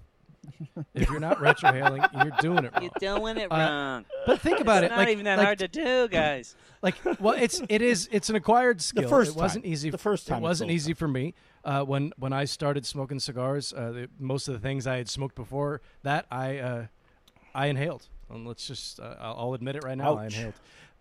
[0.94, 2.84] If you're not retrohaling, you're doing it wrong.
[2.84, 4.06] You're doing it Uh, wrong.
[4.26, 4.88] But think about it.
[4.88, 4.96] it's it.
[4.96, 6.56] not like, even that like, hard to do, guys.
[6.82, 9.72] like well it's it is it's an acquired skill The first it wasn't time.
[9.74, 11.34] easy The first time it wasn't a little easy for me
[11.64, 15.10] uh, when when i started smoking cigars uh, the, most of the things i had
[15.10, 16.86] smoked before that i uh,
[17.56, 20.54] i inhaled and let's just uh, I'll, I'll admit it right now i inhaled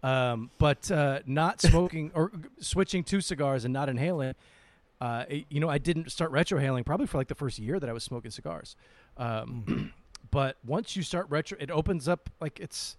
[0.02, 2.30] um, but uh, not smoking or
[2.60, 4.34] switching to cigars and not inhaling
[5.00, 7.92] uh, you know i didn't start retrohaling probably for like the first year that i
[7.92, 8.74] was smoking cigars
[9.16, 9.92] um,
[10.30, 12.96] but once you start retro it opens up like it's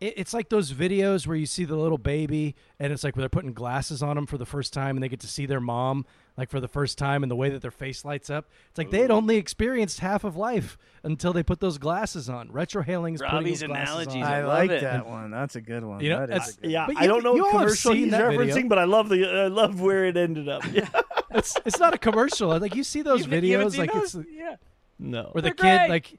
[0.00, 3.20] it, it's like those videos where you see the little baby and it's like where
[3.20, 5.60] they're putting glasses on them for the first time and they get to see their
[5.60, 6.06] mom
[6.38, 8.90] like for the first time and the way that their face lights up it's like
[8.90, 13.20] they had only experienced half of life until they put those glasses on retrohaling is
[13.20, 14.32] putting Robby's those glasses analogies on.
[14.32, 14.80] I love like it.
[14.80, 15.30] that one.
[15.30, 16.00] That's a good one.
[16.00, 18.30] You know, That is good Yeah, But I you- don't know what commercial he's that
[18.30, 18.40] video.
[18.46, 20.62] referencing, but I love the I love where it ended up.
[20.72, 20.88] Yeah.
[21.32, 23.92] it's, it's not a commercial like you see those You haven't- you videos seen like
[23.92, 24.14] those?
[24.14, 24.56] it's yeah.
[25.00, 25.30] No.
[25.32, 25.88] where the They're kid great.
[25.90, 26.18] like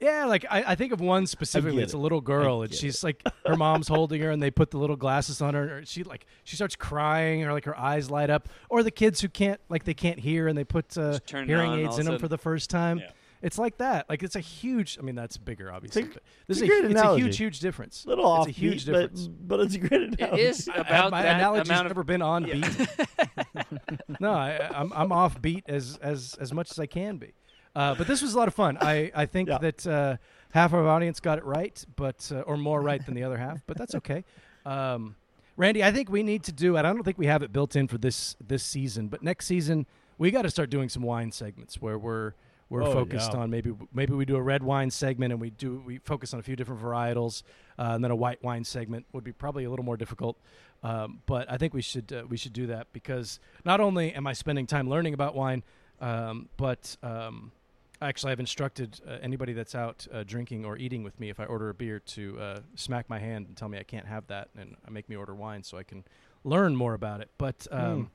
[0.00, 2.78] yeah like I, I think of one specifically get it's a little girl and get
[2.78, 5.86] she's like her mom's holding her and they put the little glasses on her and
[5.88, 8.48] she like she starts crying or like her eyes light up.
[8.70, 11.44] Or the kids who can't like they can't hear and they put uh, Just turn
[11.44, 13.00] it hearing on, aids in a them for the first time.
[13.00, 13.10] Yeah.
[13.42, 14.08] it's like that.
[14.08, 16.80] Like it's a huge i mean that's bigger obviously It's a- but this it's is
[16.80, 18.06] a a, it's a huge huge difference.
[18.06, 19.28] Little off it's a huge but, difference.
[19.28, 20.42] but it's a great It analogy.
[20.42, 22.64] is I- about my that analogy's amount of never been on beat.
[24.20, 27.32] No I, I'm, I'm off beat as as as much as i can be
[27.76, 28.78] Uh, but this was a lot of fun.
[28.80, 29.58] I, I think Yeah.
[29.58, 30.16] that uh,
[30.52, 33.36] half of our audience got it right, but uh, or more right than the other
[33.36, 33.60] half.
[33.66, 34.24] But that's okay.
[34.64, 35.14] Um,
[35.58, 36.76] Randy, I think we need to do.
[36.76, 39.46] And I don't think we have it built in for this this season, but next
[39.46, 39.86] season
[40.18, 42.32] we got to start doing some wine segments where we're
[42.70, 43.40] we're Oh, focused yeah.
[43.40, 46.40] on maybe maybe we do a red wine segment and we do we focus on
[46.40, 47.42] a few different varietals,
[47.78, 50.36] uh, and then a white wine segment would be probably a little more difficult.
[50.82, 54.26] Um, but I think we should uh, we should do that because not only am
[54.26, 55.62] I spending time learning about wine,
[56.00, 57.52] um, but um,
[58.00, 61.44] actually I've instructed uh, anybody that's out uh, drinking or eating with me if I
[61.44, 64.48] order a beer to uh, smack my hand and tell me I can't have that
[64.58, 66.04] and make me order wine so I can
[66.44, 67.30] learn more about it.
[67.38, 68.10] But um,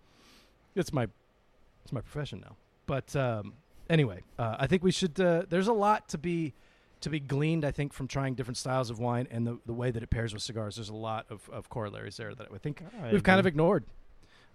[0.75, 1.07] it's my
[1.84, 2.55] it's my profession now.
[2.86, 3.53] But um,
[3.89, 5.19] anyway, uh, I think we should.
[5.19, 6.53] Uh, there's a lot to be
[7.01, 7.65] to be gleaned.
[7.65, 10.34] I think from trying different styles of wine and the, the way that it pairs
[10.34, 10.75] with cigars.
[10.75, 13.86] There's a lot of, of corollaries there that I think I we've kind of ignored.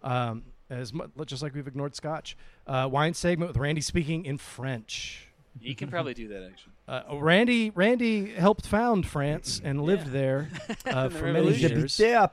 [0.03, 2.37] Um, as much, just like we've ignored Scotch.
[2.67, 5.29] Uh, wine segment with Randy speaking in French.
[5.61, 6.73] You can probably do that actually.
[6.89, 10.13] Uh, Randy Randy helped found France and lived Yeah.
[10.13, 10.49] there
[10.87, 11.97] uh, for many years.
[11.97, 12.31] J'habitais à,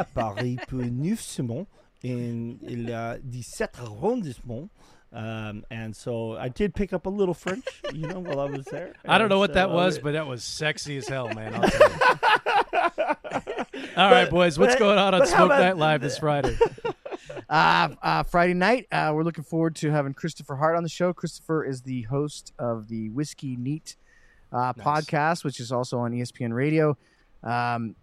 [0.00, 1.66] à Paris pour Neuf-Simon
[2.04, 4.70] in le 17 arrondissement.
[5.12, 8.64] Um, and so I did pick up a little French, you know, while I was
[8.66, 8.94] there.
[9.04, 11.52] I don't know And what that was, but that was sexy as hell, man.
[13.96, 16.56] All right, boys, what's going on on Smoke Night Live this Friday?
[17.48, 21.12] Uh, uh, Friday night, uh, we're looking forward to having Christopher Hart on the show.
[21.12, 23.96] Christopher is the host of the Whiskey Neat
[24.52, 24.86] uh, Nice.
[24.86, 26.96] podcast, which is also on ESPN Radio.
[27.42, 27.96] Um,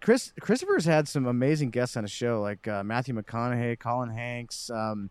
[0.00, 4.70] Chris Christopher's had some amazing guests on the show, like uh, Matthew McConaughey, Colin Hanks,
[4.70, 5.10] um,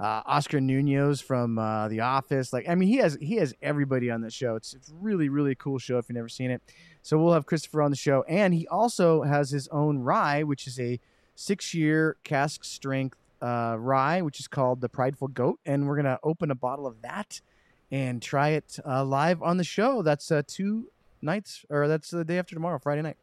[0.00, 2.52] uh, Oscar Nunez from uh, The Office.
[2.52, 4.56] Like, I mean, he has he has everybody on the show.
[4.56, 6.62] It's it's really really cool show if you've never seen it.
[7.02, 10.66] So we'll have Christopher on the show, and he also has his own rye, which
[10.66, 11.00] is a
[11.34, 15.58] six year cask strength uh, rye, which is called the Prideful Goat.
[15.64, 17.40] And we're to open a bottle of that
[17.90, 20.02] and try it uh, live on the show.
[20.02, 20.90] That's uh, two
[21.22, 23.16] nights, or that's the day after tomorrow, Friday night.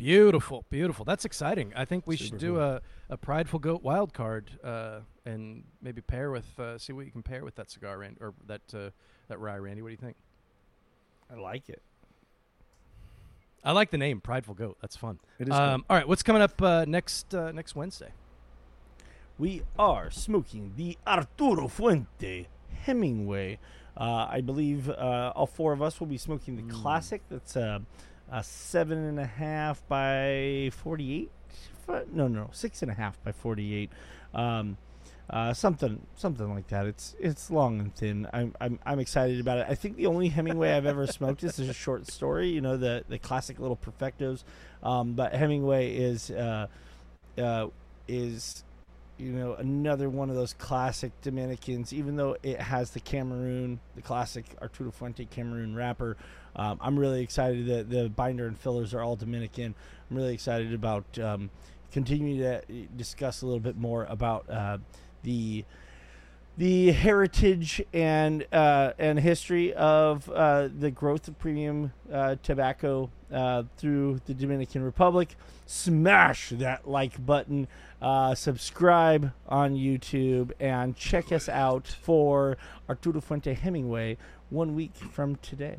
[0.00, 1.04] Beautiful, beautiful.
[1.04, 1.74] That's exciting.
[1.76, 2.62] I think we Super should do cool.
[2.62, 2.80] a,
[3.10, 7.22] a Prideful Goat wild card uh, and maybe pair with uh, see what you can
[7.22, 8.90] pair with that cigar, Randy, or that uh,
[9.28, 9.82] that rye, Randy.
[9.82, 10.16] What do you think?
[11.30, 11.82] I like it.
[13.62, 14.78] I like the name Prideful Goat.
[14.80, 15.18] That's fun.
[15.38, 18.12] It is Um, all right, what's coming up uh, next uh, next Wednesday?
[19.38, 22.48] We are smoking the Arturo Fuente
[22.84, 23.58] Hemingway.
[23.98, 27.20] Uh, I believe uh, all four of us will be smoking the classic.
[27.28, 27.80] That's uh,
[28.30, 31.30] a seven and a half by forty-eight.
[31.86, 33.90] Fu- No, no, six and a half by forty-eight.
[34.34, 34.76] Um,
[35.28, 36.86] uh, something, something like that.
[36.86, 38.26] It's it's long and thin.
[38.32, 39.66] I'm, I'm I'm excited about it.
[39.68, 42.48] I think the only Hemingway I've ever smoked is a short story.
[42.48, 44.42] You know the the classic little perfectos.
[44.82, 46.66] Um, but Hemingway is uh,
[47.38, 47.68] uh,
[48.08, 48.64] is
[49.20, 51.92] you know another one of those classic Dominicans.
[51.92, 56.16] Even though it has the Cameroon, the classic Arturo Fuente Cameroon wrapper,
[56.56, 59.74] um, I'm really excited that the binder and fillers are all Dominican.
[60.10, 61.50] I'm really excited about um,
[61.92, 62.62] continuing to
[62.96, 64.78] discuss a little bit more about uh,
[65.22, 65.64] the
[66.60, 73.62] the heritage and uh, and history of uh, the growth of premium uh, tobacco uh,
[73.78, 75.36] through the Dominican Republic.
[75.64, 77.66] Smash that like button,
[78.02, 82.58] uh, subscribe on YouTube, and check us out for
[82.90, 84.18] Arturo Fuente Hemingway
[84.50, 85.78] one week from today.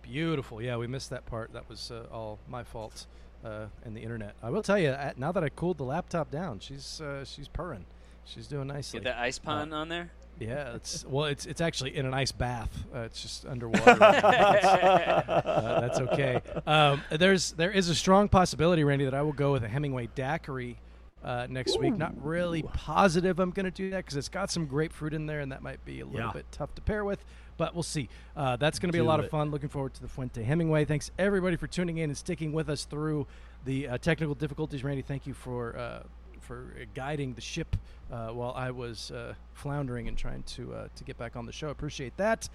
[0.00, 0.62] Beautiful.
[0.62, 1.52] Yeah, we missed that part.
[1.52, 3.06] That was uh, all my fault
[3.44, 4.36] and the internet.
[4.42, 7.84] I will tell you, now that I cooled the laptop down, she's she's purring.
[8.34, 9.00] She's doing nicely.
[9.00, 10.10] Get that ice pond on there.
[10.38, 12.70] Yeah, it's well, it's it's actually in an ice bath.
[12.94, 13.94] Uh, it's just underwater.
[14.00, 16.40] right uh, that's okay.
[16.66, 20.08] Um, there's there is a strong possibility, Randy, that I will go with a Hemingway
[20.14, 20.78] daiquiri
[21.24, 21.96] uh, next week.
[21.96, 25.40] Not really positive I'm going to do that because it's got some grapefruit in there,
[25.40, 26.32] and that might be a little Yeah.
[26.32, 27.24] bit tough to pair with.
[27.56, 28.08] But we'll see.
[28.36, 29.50] Uh, that's going to be a Do lot of fun.
[29.50, 30.84] Looking forward to the Fuente Hemingway.
[30.84, 33.26] Thanks everybody for tuning in and sticking with us through
[33.64, 34.84] the uh, technical difficulties.
[34.84, 36.02] Randy, thank you for uh,
[36.48, 37.76] for uh, guiding the ship
[38.10, 41.52] uh, while I was uh, floundering and trying to uh, to get back on the
[41.52, 41.68] show.
[41.68, 42.48] Appreciate that.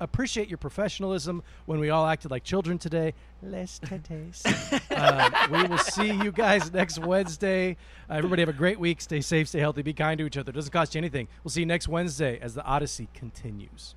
[0.00, 3.12] Appreciate your professionalism when we all acted like children today.
[3.42, 4.44] Les tetes.
[4.92, 7.76] um, we will see you guys next Wednesday.
[8.08, 9.00] Uh, everybody have a great week.
[9.00, 10.50] Stay safe, stay healthy, be kind to each other.
[10.50, 11.26] It doesn't cost you anything.
[11.42, 13.96] We'll see you next Wednesday as the Odyssey continues.